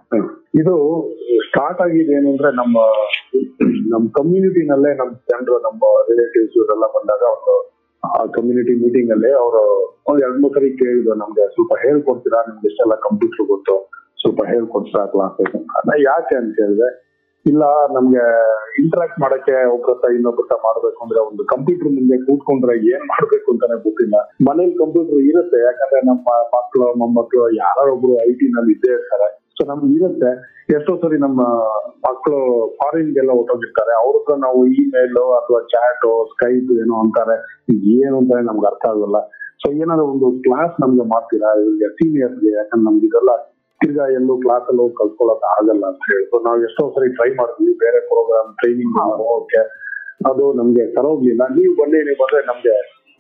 [0.55, 0.75] ಇದು
[1.45, 2.77] ಸ್ಟಾರ್ಟ್ ಆಗಿದೆ ಏನಂದ್ರೆ ನಮ್ಮ
[3.89, 7.55] ನಮ್ಮ ಕಮ್ಯುನಿಟಿನಲ್ಲೇ ನಮ್ಮ ಜನರು, ನಮ್ಮ ರಿಲೇಟಿವ್ಸ್ ಇವರೆಲ್ಲ ಬಂದಾಗ ಒಂದು,
[8.05, 9.63] ಆ ಕಮ್ಯುನಿಟಿ ಮೀಟಿಂಗ್ ಅಲ್ಲಿ ಅವರು
[10.07, 12.41] ಒಂದ್ ಎರಡ್ ಮೂರ್ ಸರಿ ಕೇಳಿದ್ರು ನಮ್ಗೆ, ಸ್ವಲ್ಪ ಹೇಳ್ಕೊಡ್ತೀರಾ?
[12.49, 13.91] ನಿಮ್ಗೆ ಇಷ್ಟೆಲ್ಲ ಕಂಪ್ಯೂಟರ್ ಗೊತ್ತು?
[14.21, 15.55] ಸ್ವಲ್ಪ ಹೇಳ್ಕೊಡ್ತೀರಾ ಕ್ಲಾಸಸ್
[16.05, 17.06] ಯಾಕೆ ಅಂತ ಹೇಳಿದ್ರೆ
[17.51, 17.65] ಇಲ್ಲ,
[17.97, 18.23] ನಮ್ಗೆ
[18.83, 19.93] ಇಂಟರಾಕ್ಟ್ ಮಾಡಕ್ಕೆ ಒಬ್ಬರ
[20.39, 24.17] ಹತ್ರ ಮಾಡ್ಬೇಕು ಅಂದ್ರೆ ಒಂದು ಕಂಪ್ಯೂಟರ್ ಮುಂದೆ ಕೂತ್ಕೊಂಡ್ರೆ ಏನ್ ಮಾಡ್ಬೇಕು ಅಂತಾನೆ ಗೊತ್ತಿಲ್ಲ.
[24.49, 29.29] ಮನೇಲಿ ಕಂಪ್ಯೂಟರ್ ಇರುತ್ತೆ, ಯಾಕಂದ್ರೆ ನಮ್ಮ ಮಕ್ಕಳು ಮೊಮ್ಮಕ್ಕಳು ಯಾರೊಬ್ರು ಐ ಟಿ ನಲ್ಲಿ ಇದ್ದೇ ಇರ್ತಾರೆ.
[29.59, 30.31] ಸೊ ನಮ್ಗೆ ಇರುತ್ತೆ.
[30.77, 31.41] ಎಷ್ಟೋ ಸರಿ ನಮ್ಮ
[32.07, 32.41] ಮಕ್ಕಳು
[32.79, 37.37] ಫಾರಿನ್ಗೆಲ್ಲ ಹೊಟ್ಟೋಗಿರ್ತಾರೆ ಅವ್ರ ಹತ್ರ ನಾವು ಇಮೇಲ್ ಅಥವಾ ಚಾಟ್ ಸ್ಕೈಪ್ ಏನೋ ಅಂತಾರೆ.
[37.99, 39.19] ಏನು ಅಂತಾನೆ ನಮ್ಗೆ ಅರ್ಥ ಆಗಲ್ಲ.
[39.63, 41.51] ಸೊ ಏನಾದ್ರು ಒಂದು ಕ್ಲಾಸ್ ನಮ್ಗೆ ಮಾಡ್ತೀರಾ?
[41.61, 43.33] ಇವ್ರಿಗೆ ಸೀನಿಯರ್ಸ್ಗೆ ಯಾಕಂದ್ರೆ ನಮ್ಗೆ ಇದೆಲ್ಲ
[43.81, 46.27] ತಿರ್ಗಾ ಎಲ್ಲೂ ಕ್ಲಾಸ್ ಅಲ್ಲಿ ಹೋಗಿ ಕಲ್ತ್ಕೊಳಕ್ ಆಗಲ್ಲ ಅಂತ ಹೇಳಿ.
[46.47, 49.63] ನಾವ್ ಎಷ್ಟೋ ಸರಿ ಟ್ರೈ ಮಾಡ್ತೀವಿ ಬೇರೆ ಪ್ರೋಗ್ರಾಮ್ ಟ್ರೈನಿಂಗ್ ಹೋಗಕ್ಕೆ
[50.29, 52.75] ಅದು ನಮ್ಗೆ ಸರೋಗ್ಲಿಲ್ಲ ನೀವು ಬನ್ನಿ ನೀವು ಬಂದ್ರೆ ನಮ್ಗೆ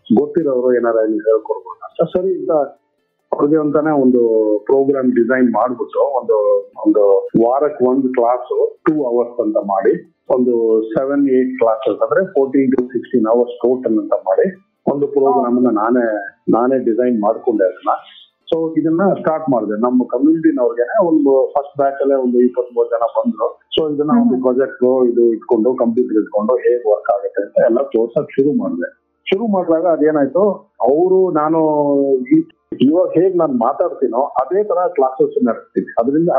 [0.06, 2.04] ಗೊತ್ತಿರೋರು ಏನಾರ ಇಲ್ಲಿ ಹೇಳ್ಕೊಡ್ಬೋದು ಅಂತ.
[2.14, 2.52] ಸರಿ ಅಂತ
[3.32, 4.20] ಅವ್ರಿಗೆ ಅಂತಾನೆ ಒಂದು
[4.68, 6.36] ಪ್ರೋಗ್ರಾಮ್ ಡಿಸೈನ್ ಮಾಡ್ಬಿಟ್ಟು ಒಂದು
[6.84, 7.02] ಒಂದು
[7.42, 8.46] ವಾರಕ್ಕೆ ಒಂದು ಕ್ಲಾಸ್
[8.86, 9.92] ಟೂ ಅವರ್ಸ್ ಅಂತ ಮಾಡಿ
[10.34, 10.54] ಒಂದು
[10.92, 14.46] ಸೆವೆನ್ ಏಟ್ ಕ್ಲಾಸಸ್ ಅಂದ್ರೆ fourteen to sixteen hours total ಅಂತ ಮಾಡಿ
[14.86, 16.06] ಒಂದು ಪ್ರೋಗ್ರಾಮ್ ನಾನೇ
[16.48, 17.92] ನಾನೇ ಡಿಸೈನ್ ಮಾಡ್ಕೊಂಡೆ ಅದನ್ನ.
[18.50, 19.76] ಸೊ ಇದನ್ನ ಸ್ಟಾರ್ಟ್ ಮಾಡಿದೆ.
[19.86, 23.48] ನಮ್ಮ ಕಮ್ಯುನಿಟಿನವ್ರಿಗೆ ಒಂದು ಫಸ್ಟ್ ಬ್ಯಾಚ್ ಅಲ್ಲೇ ಒಂದು ಇಪ್ಪತ್ತ್ ಮೂರು ಜನ ಬಂದ್ರು.
[23.76, 28.52] ಸೊ ಇದನ್ನ ಒಂದು ಪ್ರಾಜೆಕ್ಟ್ ಇದು ಇಟ್ಕೊಂಡು ಕಂಪ್ಯೂಟರ್ ಇಟ್ಕೊಂಡು ಹೇಗ್ ವರ್ಕ್ ಆಗುತ್ತೆ ಅಂತ ಎಲ್ಲ ತೋರ್ಸಕ್ ಶುರು
[28.62, 28.90] ಮಾಡಿದೆ.
[29.26, 30.42] ಶುರು ಮಾಡಿದಾಗ ಅದೇನಾಯ್ತು
[30.88, 31.60] ಅವರು ನಾನು
[32.84, 35.90] ಇವಾಗ ಹೇಗ್ ನಾನು ಮಾತಾಡ್ತೀನೋ ಅದೇ ತರ ಕ್ಲಾಸಸ್ ನಡೆಸ್ತೀನಿ.
[36.00, 36.30] ಅದರಿಂದ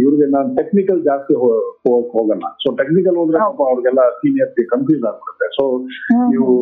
[0.00, 1.34] ಇವ್ರಿಗೆ ನಾನು ಟೆಕ್ನಿಕಲ್ ಜಾಸ್ತಿ
[2.14, 2.46] ಹೋಗಲ್ಲ.
[2.62, 5.48] ಸೊ ಟೆಕ್ನಿಕಲ್ ಹೋದ್ರೆ ಅವ್ರಿಗೆಲ್ಲ ಸೀನಿಯರ್ಸ್ ಕನ್ಫ್ಯೂಸ್ ಆಗ್ಬಿಡುತ್ತೆ.
[5.58, 5.64] ಸೊ
[6.32, 6.54] ನೀವು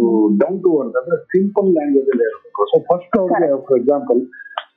[0.42, 2.62] ಡೌನ್ ಟು ವರ್ಡ್ ಅಂದ್ರೆ ಸಿಂಪಲ್ ಲ್ಯಾಂಗ್ವೇಜ್ ಅಲ್ಲಿ ಇರಬೇಕು.
[2.72, 4.20] ಸೊ ಫಸ್ಟ್ ಅವ್ರಿಗೆ ಫಾರ್ ಎಕ್ಸಾಂಪಲ್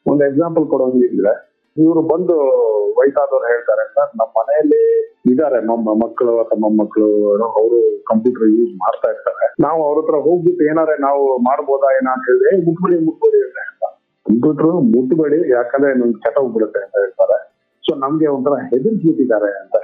[0.05, 1.33] ಒಂದು ಎಕ್ಸಾಂಪಲ್ ಕೊಡೋಂಗಿದ್ರೆ
[1.77, 2.35] ಇವರು ಬಂದು
[2.97, 4.81] ವಯಸ್ಸಾದವ್ರು ಹೇಳ್ತಾರೆ ಸರ್ ನಮ್ಮ ಮನೆಯಲ್ಲಿ
[5.31, 7.09] ಇದಾರೆ ನಮ್ಮ ಮಕ್ಕಳು ಅಥವಾ ಮೊಮ್ಮಕ್ಕಳು
[7.59, 7.77] ಅವರು
[8.09, 9.45] ಕಂಪ್ಯೂಟರ್ ಯೂಸ್ ಮಾಡ್ತಾ ಇರ್ತಾರೆ.
[9.59, 13.59] ನಾವು ಅವ್ರ ಹತ್ರ ಹೋಗ್ಬಿಟ್ಟು ಏನಾರೆ ನಾವು ಮಾಡ್ಬೋದಾ ಏನೋ ಅಂತ ಹೇಳಿ "ಏ, ಮುಟ್ಬೇಡಿ ಮುಟ್ಬೇಡಿ ಅಂತ
[14.25, 17.37] ಕಂಪ್ಯೂಟರ್ ಮುಟ್ಬೇಡಿ ಯಾಕಂದ್ರೆ ನಮ್ಗೆ ಕೆಟ್ಟೋಗ್ಬಿಡುತ್ತೆ ಅಂತ ಹೇಳ್ತಾರೆ.
[17.83, 19.75] ಸೊ ನಮ್ಗೆ ಒಂಥರ ಹೆದರ್ಸ್ಬಿಟ್ಟಿದ್ದಾರೆ ಅಂತ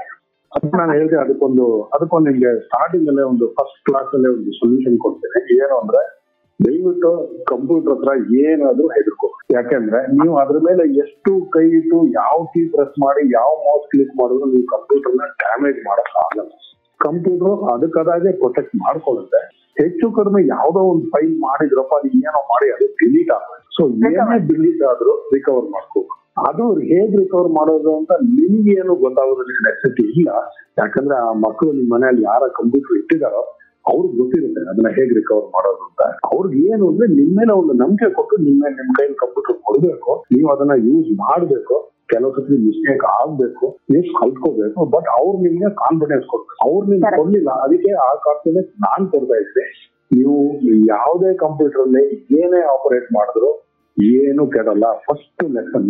[0.52, 1.64] ಅದಕ್ಕೆ ನಾನು ಹೇಳ್ತೀನಿ ಅದಕ್ಕೊಂದು
[1.96, 5.40] ಅದಕ್ಕೊಂದು ನಿಮ್ಗೆ ಸ್ಟಾರ್ಟಿಂಗ್ ಅಲ್ಲೇ ಒಂದು ಫಸ್ಟ್ ಕ್ಲಾಸ್ ಅಲ್ಲೇ ಒಂದು ಸೊಲ್ಯೂಷನ್ ಕೊಡ್ತೇನೆ.
[5.56, 6.02] ಏನು ಅಂದ್ರೆ
[6.60, 7.10] ದಯವಿಟ್ಟು
[7.52, 8.12] ಕಂಪ್ಯೂಟರ್ ಹತ್ರ
[8.44, 9.28] ಏನಾದ್ರೂ ಹೆದರ್ಕೋ.
[9.56, 14.46] ಯಾಕಂದ್ರೆ ನೀವು ಅದ್ರ ಮೇಲೆ ಎಷ್ಟು ಕೈ ಇಟ್ಟು ಯಾವ ಕೀ ಪ್ರೆಸ್ ಮಾಡಿ ಯಾವ ಮೌಸ್ ಕ್ಲಿಕ್ ಮಾಡಿದ್ರು
[14.46, 16.52] ನೀವು ಕಂಪ್ಯೂಟರ್ನ ಡ್ಯಾಮೇಜ್ ಮಾಡಕ್ ಆಗಲ್ಲ.
[17.00, 19.42] ಕಂಪ್ಯೂಟರ್ ಅದಕ್ಕದಾಗೆ ಪ್ರೊಟೆಕ್ಟ್ ಮಾಡ್ಕೊಳ್ಳುತ್ತೆ.
[19.82, 23.62] ಹೆಚ್ಚು ಕಡಿಮೆ ಯಾವ್ದೋ ಒಂದು ಫೈಲ್ ಮಾಡಿದ್ರಪ್ಪ ಅದು ಏನೋ ಮಾಡಿ ಅದು ಡಿಲೀಟ್ ಆಗುತ್ತೆ.
[23.78, 26.02] ಸೊ ಏನೇ ಡಿಲೀಟ್ ಆದ್ರೂ ರಿಕವರ್ ಮಾಡ್ಕೋ.
[26.50, 30.30] ಅದು ಹೇಗ್ ರಿಕವರ್ ಮಾಡೋದು ಅಂತ ನಿಮ್ಗೆ ಏನು ಗೊತ್ತಾಗೋದ್ರಲ್ಲಿ ನೆಸೆಸಿಟಿ ಇಲ್ಲ.
[30.78, 33.44] ಯಾಕಂದ್ರೆ ಆ ಮಕ್ಕಳು ನಿಮ್ಮ ಮನೆಯಲ್ಲಿ ಯಾರ ಕಂಪ್ಯೂಟರ್ ಇಟ್ಟಿದಾರೋ
[33.86, 36.02] ಅವ್ರಿಗೆ ಗೊತ್ತಿರುತ್ತೆ ಅದನ್ನ ಹೇಗ್ ರಿಕವರ್ ಮಾಡೋದು ಅಂತ.
[36.30, 40.48] ಅವ್ರಿಗೆ ಏನು ಅಂದ್ರೆ ನಿಮ್ ಮೇಲೆ ಒಂದು ನಂಬಿಕೆ ಕೊಟ್ಟು ನಿಮ್ಮ ಮೇಲೆ ನಿಮ್ ಕೈಯಲ್ಲಿ ಕಂಪ್ಯೂಟರ್ ಕೊಡ್ಬೇಕು ನೀವು
[40.54, 41.76] ಅದನ್ನ ಯೂಸ್ ಮಾಡ್ಬೇಕು
[42.10, 46.58] ಕೆಲವು ಸತಿ ಮಿಸ್ಟೇಕ್ ಆಗ್ಬೇಕು ನೀವು ಕಲ್ತ್ಕೋಬೇಕು ಬಟ್ ಅವ್ರು ನಿಮ್ಗೆ ಕಾನ್ಫಿಡೆನ್ಸ್ ಕೊಡ್ಬೇಕು.
[46.66, 47.12] ಅವ್ರು ನಿಮ್ಗೆ.
[47.20, 49.66] ಕೊಡ್ಲಿಲ್ಲ ಅದಕ್ಕೆ ಆ ಕಾನ್ಫಿಡೆನ್ಸ್ ನಾನ್ ಕೊಡ್ತಾ ಇದ್ದೆ.
[50.12, 50.36] ನೀವು
[50.90, 52.04] ಯಾವುದೇ ಕಂಪ್ಯೂಟರ್ ಅಲ್ಲಿ
[52.42, 53.50] ಏನೇ ಆಪರೇಟ್ ಮಾಡಿದ್ರು
[53.98, 55.90] ಏನು ಕೆಡಲ್ಲ ಫಸ್ಟ್ ಲೆಸನ್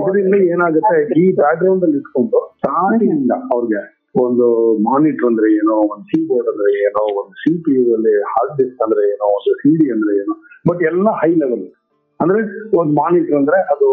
[0.00, 3.82] ಇದರಿಂದ ಏನಾಗುತ್ತೆ ಈ ಬ್ಯಾಕ್ ಗ್ರೌಂಡ್ ಅಲ್ಲಿ ಇಟ್ಕೊಂಡು ಸ್ಟಾರ್ಟಿಂಗ್ ಅವ್ರಿಗೆ
[4.14, 4.46] ಒಂದು
[4.82, 7.52] ಮಾನಿಟರ್ ಅಂದ್ರೆ ಏನೋ, ಒಂದು ಕೀಬೋರ್ಡ್ ಅಂದ್ರೆ ಏನೋ, ಒಂದು ಸಿ
[7.94, 10.36] ಅಲ್ಲಿ ಹಾರ್ಡ್ ಡಿಸ್ಕ್ ಅಂದ್ರೆ ಏನೋ, ಒಂದು ಸಿ ಡಿ ಅಂದ್ರೆ ಏನೋ
[10.68, 11.66] ಬಟ್ ಎಲ್ಲ ಹೈ ಲೆವೆಲ್
[12.20, 12.38] ಅಂದ್ರೆ
[12.78, 13.88] ಒಂದು ಮಾನಿಟರ್ ಅಂದ್ರೆ ಅದು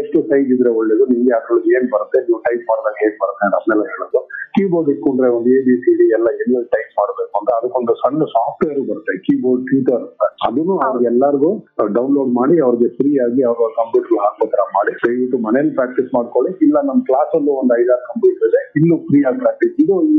[0.00, 4.20] ಎಷ್ಟು ಸೈಜ್ ಇದ್ರೆ ಒಳ್ಳೇದು ನಿಮ್ಗೆ ಅದ್ರೊಳಗೆ ಏನ್ ಬರುತ್ತೆ ನೀವು ಟೈಪ್ ಮಾಡಿದಾಗ ಹೇಗ್ ಬರುತ್ತೆ ಅದನ್ನೆಲ್ಲ ಹೇಳೋದು.
[4.56, 8.80] ಕೀಬೋರ್ಡ್ ಇಟ್ಕೊಂಡ್ರೆ ಒಂದು ಎ ಬಿ ಸಿ ಡಿ ಎಲ್ಲ ಎಲ್ಲ ಟೈಪ್ ಮಾಡಬೇಕು ಅಂತ ಅದಕ್ಕೊಂದು ಸಣ್ಣ ಸಾಫ್ಟ್ವೇರ್
[8.90, 10.04] ಬರುತ್ತೆ ಕೀಬೋರ್ಡ್ ಟ್ಯೂಟರ್
[10.46, 11.50] ಅದನ್ನು ಅವ್ರಿಗೆ ಎಲ್ಲರಿಗೂ
[11.98, 16.52] ಡೌನ್ಲೋಡ್ ಮಾಡಿ ಅವ್ರಿಗೆ ಫ್ರೀ ಆಗಿ ಅವ್ರ ಕಂಪ್ಯೂಟರ್ ಹಾಕೋ ತರ ಮಾಡಿ ದಯವಿಟ್ಟು ಮನೇಲಿ ಪ್ರಾಕ್ಟೀಸ್ ಮಾಡ್ಕೊಳ್ಳಿ.
[16.66, 20.18] ಇಲ್ಲ ನಮ್ಮ ಕ್ಲಾಸ್ ಅಲ್ಲೂ ಒಂದು ಐದಾರು ಕಂಪ್ಯೂಟರ್ ಇದೆ ಇನ್ನು ಫ್ರೀ ಆಗಿ ಪ್ರಾಕ್ಟೀಸ್ ಇದು ಈ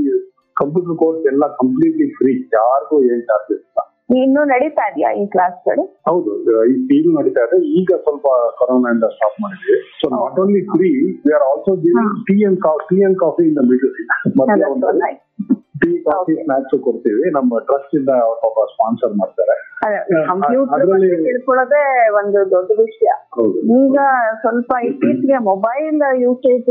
[0.57, 3.79] ಕಂಪ್ಯೂಟರ್ ಕೋರ್ಸ್ ಎಲ್ಲ ಕಂಪ್ಲೀಟ್ಲಿ ಫ್ರೀ ಯಾರಿಗೂ ಏನ್ ಚಾರ್ಜಸ್ ಇಲ್ಲ.
[4.09, 5.83] ಇನ್ನು ನಡೀತಾ ಇದೆಯಾ ಈ ಕ್ಲಾಸ್ಗಳು?
[6.07, 6.31] ಹೌದು
[6.97, 7.57] ಈಗ ನಡೀತಾ ಇದೆ.
[7.79, 8.27] ಈಗ ಸ್ವಲ್ಪ
[8.59, 9.77] ಕೊರೋನಾ ಇಂದ ಸ್ಟಾಪ್ ಮಾಡಿದ್ವಿ.
[9.99, 10.89] So not only free
[11.25, 11.71] we are also
[12.27, 13.93] tea and tea and coffee ಇಂದ ಮಿಡಲ್
[15.81, 16.33] ಟೀ ಕಾಫಿ.
[16.43, 17.31] ಸ್ನಾಕ್ಸ್ ಕೊಡ್ತೀವಿ.
[17.31, 18.11] ನಮ್ಮ ಟ್ರಸ್ಟ್ ಇಂದ
[18.43, 19.55] ಪಾಪ ಸ್ಪಾನ್ಸರ್ ಮಾಡ್ತಾರೆ.
[21.25, 21.83] ತಿಳ್ಕೊಳ್ಳೋದೇ
[22.19, 23.09] ಒಂದು ದೊಡ್ಡ ವಿಷಯ.
[23.81, 23.97] ಈಗ
[24.41, 26.69] ಸ್ವಲ್ಪ ಇತ್ತೀಚೆಗೆ ಮೊಬೈಲ್ ಯೂಸೇಜ್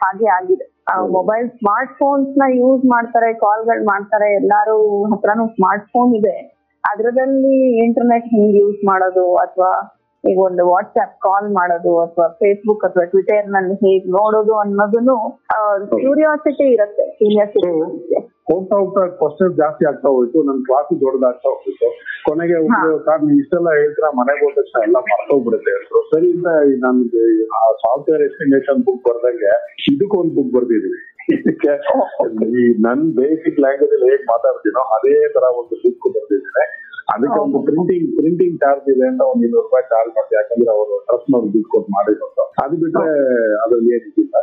[0.00, 0.66] ಹಾಗೆ ಆಗಿದೆ.
[1.18, 4.34] ಮೊಬೈಲ್ ಸ್ಮಾರ್ಟ್ ಫೋನ್ಸ್ನ ಯೂಸ್ ಮಾಡ್ತಾರೆ ಕಾಲ್ಗಳು ಮಾಡ್ತಾರೆ.
[4.34, 6.61] ಎಲ್ಲಾರು ಹತ್ರನೂ ಸ್ಮಾರ್ಟ್ ಫೋನ್ ಇದೆ.
[6.84, 9.72] ಅದ್ರದಲ್ಲಿ ಇಂಟರ್ನೆಟ್ ಹೆಂಗ್ ಯೂಸ್ ಮಾಡೋದು ಅಥವಾ
[10.24, 15.16] ಈಗ ಒಂದು ವಾಟ್ಸ್ಆಪ್ ಕಾಲ್ ಮಾಡೋದು ಅಥವಾ ಫೇಸ್ಬುಕ್ ಅಥವಾ ಟ್ವಿಟರ್ನಲ್ಲಿ ಹೇಗ್ ನೋಡೋದು ಅನ್ನೋದನ್ನು
[15.96, 17.50] ಕ್ಯೂರಿಯಾಸಿಟಿ ಇರುತ್ತೆ ಸೀನಿಯರ್
[18.50, 21.88] ಹೋಗ್ತಾ ಹೋಗ್ತಾ ಕ್ವಶನ್ ಜಾಸ್ತಿ ಆಗ್ತಾ ಹೋಯ್ತು ನನ್ ಕ್ಲಾಸ್ ದೊಡ್ಡದಾಗ್ತಾ ಹೋಗ್ತಿತ್ತು.
[22.26, 22.56] ಕೊನೆಗೆ
[23.06, 24.08] ಸರ್ ನೀವು ಇಷ್ಟೆಲ್ಲ ಹೇಳ್ತೀರಾ?
[24.20, 25.74] ಮನೆಗೆ ಹೋದ ತಕ್ಷಣ ಎಲ್ಲ ಮರ್ತೋಗ್ಬಿಡುತ್ತೆ.
[26.12, 26.48] ಸರಿ ಅಂತ
[26.84, 27.24] ನನ್ಗೆ
[27.58, 29.52] ಆ ಸಾಫ್ಟ್ವೇರ್ ಎಸ್ಟಿಮೇಷನ್ ಬುಕ್ ಬರ್ದಂಗೆ
[29.92, 31.00] ಇದಕ್ಕೆ ಒಂದು ಬುಕ್ ಬರ್ದಿದೀವಿ
[31.34, 31.72] ಇದಕ್ಕೆ
[32.60, 36.64] ಈ ನನ್ ಬೇಸಿಕ್ ಲ್ಯಾಂಗ್ವೇಜ್ ಅಲ್ಲಿ ಹೇಗ್ ಮಾತಾಡ್ತೀನೋ ಅದೇ ತರ ಒಂದು ಬುಕ್ ಬರ್ದಿದ್ದೀನಿ
[37.14, 40.36] ಅದಕ್ಕೆ ಒಂದು ಪ್ರಿಂಟಿಂಗ್ ಪ್ರಿಂಟಿಂಗ್ ಚಾರ್ಜ್ ಇದೆ ಅಂತ ಒಂದ್ ಇನ್ನೂರು ರೂಪಾಯಿ ಚಾರ್ಜ್ ಮಾಡ್ತೀವಿ.
[40.40, 43.08] ಯಾಕಂದ್ರೆ ಅವರು ಟ್ರಸ್ಟ್ ನವ್ರು ದುಡ್ಡು ಕೊಟ್ಟು ಮಾಡಿರೋದು ಅದು ಬಿಟ್ರೆ
[43.64, 44.34] ಅದ್ರಲ್ಲಿ ಏನಿಲ್ಲ.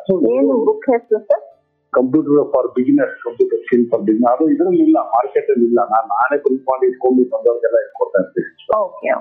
[1.93, 6.37] Computer for beginners computer skill for beginner ಅದು ಇದ್ರಲ್ಲಿ ಇಲ್ಲ ಮಾರ್ಕೆಟ್ ಅಲ್ಲಿ ಇಲ್ಲ ನಾನು ನಾನೇ
[6.45, 8.49] ಪ್ರಿಂಟ್ ಮಾಡಿ ಇಟ್ಕೊಂಡು ಬಂದವ್ರಿಗೆಲ್ಲ ಇಟ್ಕೊಡ್ತಾ ಇರ್ತೀನಿ.
[8.69, 9.11] Okay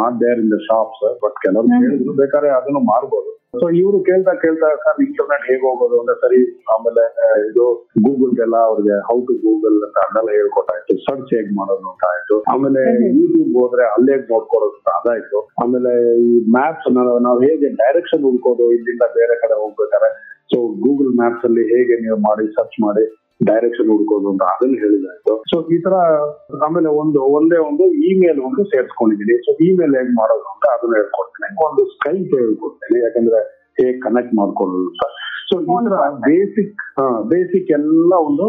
[0.00, 4.68] not there in the shops but ಕೆಲವರು ಕೇಳಿದ್ರು ಬೇಕಾದ್ರೆ ಅದನ್ನು ಮಾರ್ಬೋದು ಸೊ ಇವರು ಕೇಳ್ತಾ ಕೇಳ್ತಾ
[4.76, 5.96] ಸರ್ ಇಂಟರ್ನೆಟ್ ಹೇಗೆ ಹೋಗೋದು?
[6.00, 6.40] ಅಂದ್ರೆ ಸರಿ
[6.74, 7.02] ಆಮೇಲೆ
[7.48, 7.64] ಇದು
[8.06, 12.36] ಗೂಗಲ್ಗೆಲ್ಲ ಅವ್ರಿಗೆ ಹೌ ಟು ಗೂಗಲ್ ಅಂತ ಅದೆಲ್ಲ ಹೇಳ್ಕೊಟ್ಟಾಯ್ತು ಸರ್ಚ್ ಹೇಗ್ ಮಾಡೋದು ಅಂತ ಆಯ್ತು.
[12.52, 12.82] ಆಮೇಲೆ
[13.18, 15.40] ಯೂಟ್ಯೂಬ್ ಹೋದ್ರೆ ಅಲ್ಲೇ ನೋಡ್ಕೊಡೋದು ಅಂತ ಅದಾಯ್ತು.
[15.64, 15.92] ಆಮೇಲೆ
[16.26, 16.88] ಈ ಮ್ಯಾಪ್ಸ್
[17.26, 20.10] ನಾವು ಹೇಗೆ ಡೈರೆಕ್ಷನ್ ಹುಡ್ಕೋದು ಇಲ್ಲಿಂದ ಬೇರೆ ಕಡೆ ಹೋಗ್ಬೇಕಾದ್ರೆ?
[20.52, 23.06] ಸೊ ಗೂಗಲ್ ಮ್ಯಾಪ್ಸ್ ಅಲ್ಲಿ ಹೇಗೆ ನೀವು ಮಾಡಿ ಸರ್ಚ್ ಮಾಡಿ
[23.40, 25.32] ಡೈರೆಕ್ಷನ್ ಹುಡ್ಕೋದು ಅಂತ ಅದನ್ನ ಹೇಳಿದಾಯ್ತು.
[25.50, 25.94] ಸೊ ಈ ತರ
[26.66, 29.36] ಆಮೇಲೆ ಒಂದು, ಒಂದೇ ಒಂದು ಇಮೇಲ್ ಒಂದು ಸೇರ್ಸ್ಕೊಂಡಿದ್ದೀನಿ.
[29.46, 31.48] ಸೊ ಇಮೇಲ್ ಹೆಂಗ್ ಮಾಡೋದು ಅಂತ ಅದನ್ನ ಹೇಳ್ಕೊಡ್ತೇನೆ.
[31.66, 32.98] ಒಂದು ಸ್ಕೈಪ್ ಹೇಳ್ಕೊಡ್ತೇನೆ.
[33.06, 33.40] ಯಾಕಂದ್ರೆ
[33.80, 35.06] ಹೇಗ್ ಕನೆಕ್ಟ್ ಮಾಡ್ಕೊಳ್ಳೋದು ಅಂತ.
[35.50, 35.96] ಸೊ ಈ ತರ
[36.28, 36.80] ಬೇಸಿಕ್
[37.32, 38.46] ಬೇಸಿಕ್ ಎಲ್ಲ ಒಂದು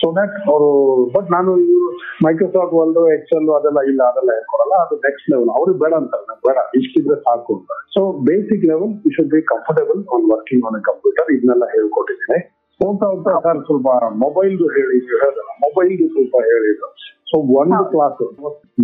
[0.00, 0.68] ಸೊ ದಟ್ ಅವರು
[1.14, 1.88] ಬಟ್ ನಾನು ಇವರು
[2.26, 4.74] ಮೈಕ್ರೋಸಾಫ್ಟ್ ವರ್ಲ್ಡ್ ಎಕ್ಸೆಲ್ ಅದೆಲ್ಲ ಇಲ್ಲ, ಅದೆಲ್ಲ ಹೇಳ್ಕೊಡಲ್ಲ.
[4.84, 6.34] ಅದು ನೆಕ್ಸ್ಟ್ ಲೆವೆಲ್ ಅವ್ರಿಗೆ ಬೇಡ ಅಂತಾರೆ.
[6.46, 6.58] ಬೇಡ.
[6.78, 7.76] ಇಷ್ಟಿದ್ರೆ ಸಾಕು ಅಂತ.
[7.94, 12.40] So basic level you should be comfortable on working on a computer ಇದನ್ನೆಲ್ಲ ಹೇಳ್ಕೊಟ್ಟಿದ್ದೀನಿ.
[12.80, 13.88] ಹೋಗ್ತಾ ಹೋಗ್ತಾ ಸರ್ ಸ್ವಲ್ಪ
[14.22, 14.96] ಮೊಬೈಲ್ದು ಹೇಳಿ.
[15.08, 16.88] ನೀವು ಮೊಬೈಲ್ ಮೊಬೈಲ್ದು ಸ್ವಲ್ಪ ಹೇಳಿದ್ರು.
[17.30, 18.22] ಸೊ ಒಂದು ಕ್ಲಾಸ್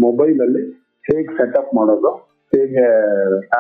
[0.07, 0.62] ಮೊಬೈಲ್ ಅಲ್ಲಿ
[1.05, 2.11] ಹೇಗೆ ಸೆಟಪ್ ಮಾಡೋದು
[2.53, 2.85] ಹೇಗೆ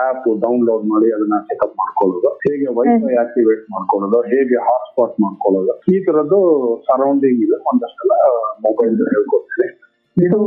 [0.02, 6.38] ಆಪ್ ಡೌನ್ಲೋಡ್ ಮಾಡಿ ಅದನ್ನ ಚೆಕಪ್ ಮಾಡ್ಕೊಳ್ಳೋದು ಹೇಗೆ ವೈಫೈ ಆಕ್ಟಿವೇಟ್ ಮಾಡ್ಕೊಳ್ಳೋದು ಹೇಗೆ ಹಾಟ್ಸ್ಪಾಟ್ ಮಾಡ್ಕೊಳ್ಳೋದು ಈ ತರದ್ದು
[6.88, 7.58] ಸರೌಂಡಿಂಗ್ ಇದೆ.
[7.70, 8.14] ಒಂದಷ್ಟೆಲ್ಲ
[8.66, 9.68] ಮೊಬೈಲ್ ಹೇಳ್ಕೊಡ್ತೀನಿ.
[10.16, 10.38] ಇದು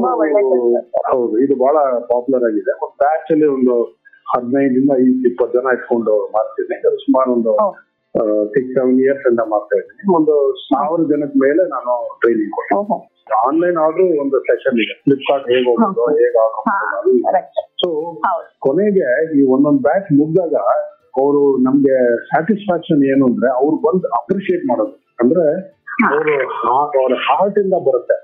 [1.12, 1.78] ಹೌದು ಇದು ಬಹಳ
[2.12, 2.74] ಪಾಪ್ಯುಲರ್ ಆಗಿದೆ.
[2.84, 3.76] ಒಂದು ಬ್ಯಾಚ್ ಅಲ್ಲಿ ಒಂದು
[4.34, 4.94] ಹದಿನೈದರಿಂದ
[5.30, 7.54] ಇಪ್ಪತ್ತು ಜನ ಇಟ್ಕೊಂಡು ಮಾಡ್ತೀನಿ ಅದು ಸುಮಾರು ಒಂದು.
[8.54, 10.04] ಸಿಕ್ಸ್ ಸೆವೆನ್ ಇಯರ್ಸ್ ಅಂತ ಮಾಡ್ತಾ ಇದ್ದೀನಿ.
[10.18, 10.34] ಒಂದು
[10.68, 12.98] ಸಾವಿರ ಜನದ ಮೇಲೆ ನಾನು ಟ್ರೈನಿಂಗ್ ಕೊಡ್ತೀನಿ.
[13.48, 14.96] ಆನ್ಲೈನ್ ಆದ್ರೂ ಒಂದು ಸೆಷನ್ ಇದೆ.
[15.06, 17.14] ಫ್ಲಿಪ್ಕಾರ್ಟ್ ಹೇಗೆ ಹೋಗೋದು ಹೇಗೆ ಆಗೋದು
[17.82, 17.90] ಸೊ
[18.66, 20.56] ಕೊನೆಗೆ ಈ ಒಂದೊಂದು ಬ್ಯಾಚ್ ಮುಗ್ದಾಗ
[21.22, 21.96] ಅವರು ನಮ್ಗೆ
[22.28, 24.94] ಸ್ಯಾಟಿಸ್ಫ್ಯಾಕ್ಷನ್ ಏನು ಅಂದ್ರೆ ಅವ್ರು ಬಂದು ಅಪ್ರಿಶಿಯೇಟ್ ಮಾಡೋದು.
[25.22, 25.46] ಅಂದ್ರೆ
[26.12, 26.36] ಅವರು
[27.00, 28.18] ಅವ್ರ ಹಾರ್ಟ್ ಇಂದ ಬರುತ್ತೆ.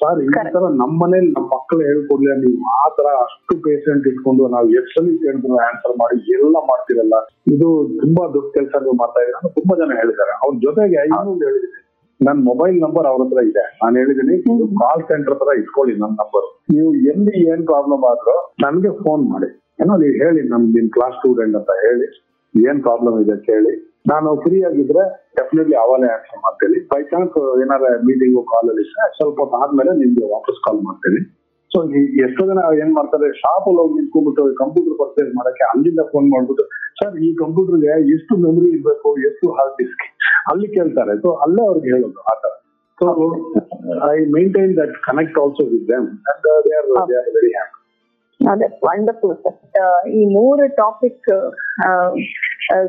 [0.00, 4.68] ಸರ್ ಈ ತರ ನಮ್ಮ ಮನೇಲಿ ನಮ್ಮ ಮಕ್ಕಳು ಹೇಳ್ಕೊಡ್ಲಿ ನೀವು ಆ ತರ ಅಷ್ಟು ಪೇಷಂಟ್ ಇಟ್ಕೊಂಡು ನಾವು
[4.78, 7.16] ಎಷ್ಟು ಸಲ ಕೇಳಿದ್ರು ಆನ್ಸರ್ ಮಾಡಿ ಎಲ್ಲ ಮಾಡ್ತಿರಲ್ಲ.
[7.54, 7.68] ಇದು
[8.02, 10.34] ತುಂಬಾ ದೊಡ್ಡ ಕೆಲಸ ನೀವು ಮಾಡ್ತಾ ಇದ್ರೆ ಅಂತ ತುಂಬಾ ಜನ ಹೇಳಿದ್ದಾರೆ.
[10.42, 11.78] ಅವ್ರ ಜೊತೆಗೆ ಇನ್ನೊಂದು ಹೇಳಿದೀನಿ
[12.20, 13.64] ನನ್ ಮೊಬೈಲ್ ನಂಬರ್ ಅವ್ರ ಹತ್ರ ಇದೆ.
[13.82, 14.34] ನಾನು ಹೇಳಿದೀನಿ
[14.82, 19.48] ಕಾಲ್ ಸೆಂಟರ್ ಹತ್ರ ಇಟ್ಕೊಳ್ಳಿ ನನ್ನ ನಂಬರ್ ನೀವು ಎಲ್ಲಿ ಏನ್ ಪ್ರಾಬ್ಲಮ್ ಆದ್ರೂ ನನ್ಗೆ ಫೋನ್ ಮಾಡಿ.
[19.82, 22.08] ಏನೋ ನೀವು ಹೇಳಿ ನಮ್ ನಿಮ್ ಕ್ಲಾಸ್ ಸ್ಟೂಡೆಂಟ್ ಅಂತ ಹೇಳಿ
[22.54, 23.72] ಏನ್ ಪ್ರಾಬ್ಲಮ್ ಇದೆ ಕೇಳಿ
[24.04, 25.02] ನಾನು ಫ್ರೀ ಆಗಿದ್ರೆ
[25.38, 26.78] ಡೆಫಿನೆಟ್ಲಿ ಅವಾಗಲೇ ಆಕ್ಷನ್ ಮಾಡ್ತೀನಿ.
[26.92, 28.84] ಬೈ ಚಾನ್ಸ್ ಏನಾರ ಮೀಟಿಂಗ್ ಕಾಲ್ ಅಲ್ಲಿ
[29.18, 31.20] ಸ್ವಲ್ಪ ಹೊತ್ತು ಆದ್ಮೇಲೆ ನಿಮ್ಗೆ ವಾಪಸ್ ಕಾಲ್ ಮಾಡ್ತೀನಿ.
[31.70, 31.80] ಸೊ
[32.26, 36.64] ಎಷ್ಟೋ ಜನ ಏನ್ ಮಾಡ್ತಾರೆ ಶಾಪ್ ಅಲ್ಲಿ ಹೋಗಿ ನಿಂತ್ಕೊಂಡ್ಬಿಟ್ಟು ಕಂಪ್ಯೂಟರ್ ಪರ್ಚೇಸ್ ಮಾಡಕ್ಕೆ ಅಲ್ಲಿಂದ ಫೋನ್ ಮಾಡ್ಬಿಟ್ಟು,
[37.00, 40.06] ಸರ್, ಈ ಕಂಪ್ಯೂಟರ್ಗೆ ಎಷ್ಟು ಮೆಮೊರಿ ಇರ್ಬೇಕು, ಎಷ್ಟು ಹಾರ್ಡ್ ಡಿಸ್ಕ್
[40.52, 41.14] ಅಲ್ಲಿ ಕೇಳ್ತಾರೆ.
[41.24, 42.52] ಸೊ ಅಲ್ಲೇ ಅವ್ರಿಗೆ ಹೇಳೋದು ಆ ತರ
[42.98, 43.06] so
[44.14, 45.98] I maintain that connect also with they
[46.78, 47.78] are happy
[48.40, 49.36] ಅದೇ ವಂಡರ್ಫುಲ್
[50.18, 51.30] ಈ ಮೂರು ಟಾಪಿಕ್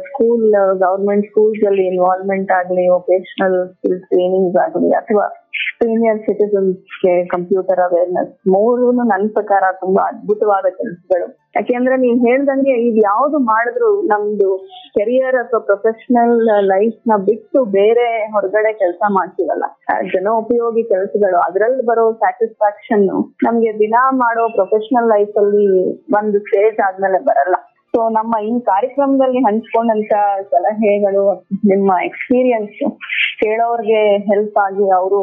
[0.07, 0.47] ಸ್ಕೂಲ್
[0.83, 5.25] ಗವರ್ಮೆಂಟ್ ಸ್ಕೂಲ್ಸ್ ಅಲ್ಲಿ ಇನ್ವಾಲ್ವ್ಮೆಂಟ್ ಆಗಲಿ ವೊಕೇಶನಲ್ ಸ್ಕಿಲ್ ಟ್ರೈನಿಂಗ್ಸ್ ಆಗಲಿ, ಅಥವಾ
[5.77, 11.27] ಸೀನಿಯರ್ ಸಿಟಿಸನ್ಸ್ಗೆ ಕಂಪ್ಯೂಟರ್ ಅವೇರ್ನೆಸ್ ಮೂರು ನನ್ನ ಪ್ರಕಾರ ತುಂಬಾ ಅದ್ಭುತವಾದ ಕೆಲಸಗಳು.
[11.55, 14.49] ಯಾಕೆಂದ್ರೆ ನೀವು ಹೇಳ್ದಂಗೆ ಈಗ ಯಾವ್ದು ಮಾಡಿದ್ರು ನಮ್ದು
[14.97, 16.35] ಕೆರಿಯರ್ ಅಥವಾ ಪ್ರೊಫೆಷನಲ್
[16.73, 19.65] ಲೈಫ್ನ ಬಿಟ್ಟು ಬೇರೆ ಹೊರಗಡೆ ಕೆಲಸ ಮಾಡ್ತೀವಲ್ಲ.
[20.13, 23.05] ಜನ ಉಪಯೋಗಿ ಕೆಲಸಗಳು ಅದ್ರಲ್ಲಿ ಬರೋ ಸ್ಯಾಟಿಸ್ಫ್ಯಾಕ್ಷನ್
[23.47, 25.67] ನಮ್ಗೆ ದಿನ ಮಾಡೋ ಪ್ರೊಫೆಷನಲ್ ಲೈಫ್ ಅಲ್ಲಿ
[26.19, 27.57] ಒಂದು ಸ್ಟೇಜ್ ಆದ್ಮೇಲೆ ಬರಲ್ಲ.
[27.93, 30.13] ಸೊ ನಮ್ಮ ಈ ಕಾರ್ಯಕ್ರಮದಲ್ಲಿ ಹಂಚ್ಕೊಂಡಂತ
[30.51, 31.23] ಸಲಹೆಗಳು
[31.71, 32.77] ನಿಮ್ಮ ಎಕ್ಸ್ಪೀರಿಯನ್ಸ್
[33.41, 35.21] ಕೇಳೋರ್ಗೆ ಹೆಲ್ಪ್ ಆಗಿ ಅವರು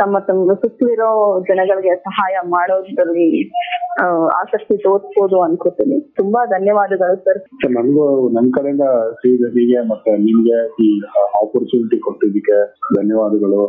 [0.00, 1.10] ತಮ್ಮ ತಮ್ಮ ಸುತ್ತಲಿರೋ
[1.48, 3.28] ಜನಗಳಿಗೆ ಸಹಾಯ ಮಾಡೋದ್ರಲ್ಲಿ
[4.38, 5.98] ಆಸಕ್ತಿ ತೋರಿಸ್ಬೋದು ಅನ್ಕೋತೀನಿ.
[6.20, 7.40] ತುಂಬಾ ಧನ್ಯವಾದಗಳು ಸರ್.
[7.76, 8.88] ನನ್ಗೂ ನನ್ ಕಡೆಯಿಂದ
[9.20, 10.90] ಶ್ರೀಧರಿಗೆ ಮತ್ತೆ ನಿಮ್ಗೆ ಈ
[11.42, 12.58] ಆಪರ್ಚುನಿಟಿ ಕೊಟ್ಟಿದ್ದಕ್ಕೆ
[12.98, 13.62] ಧನ್ಯವಾದಗಳು.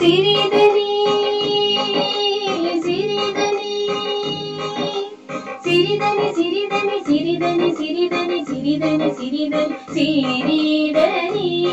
[0.00, 0.93] ಸಿರಿದನಿ
[5.82, 11.68] りでにしりでニしりでにしりでにしりでにしりでにしりでに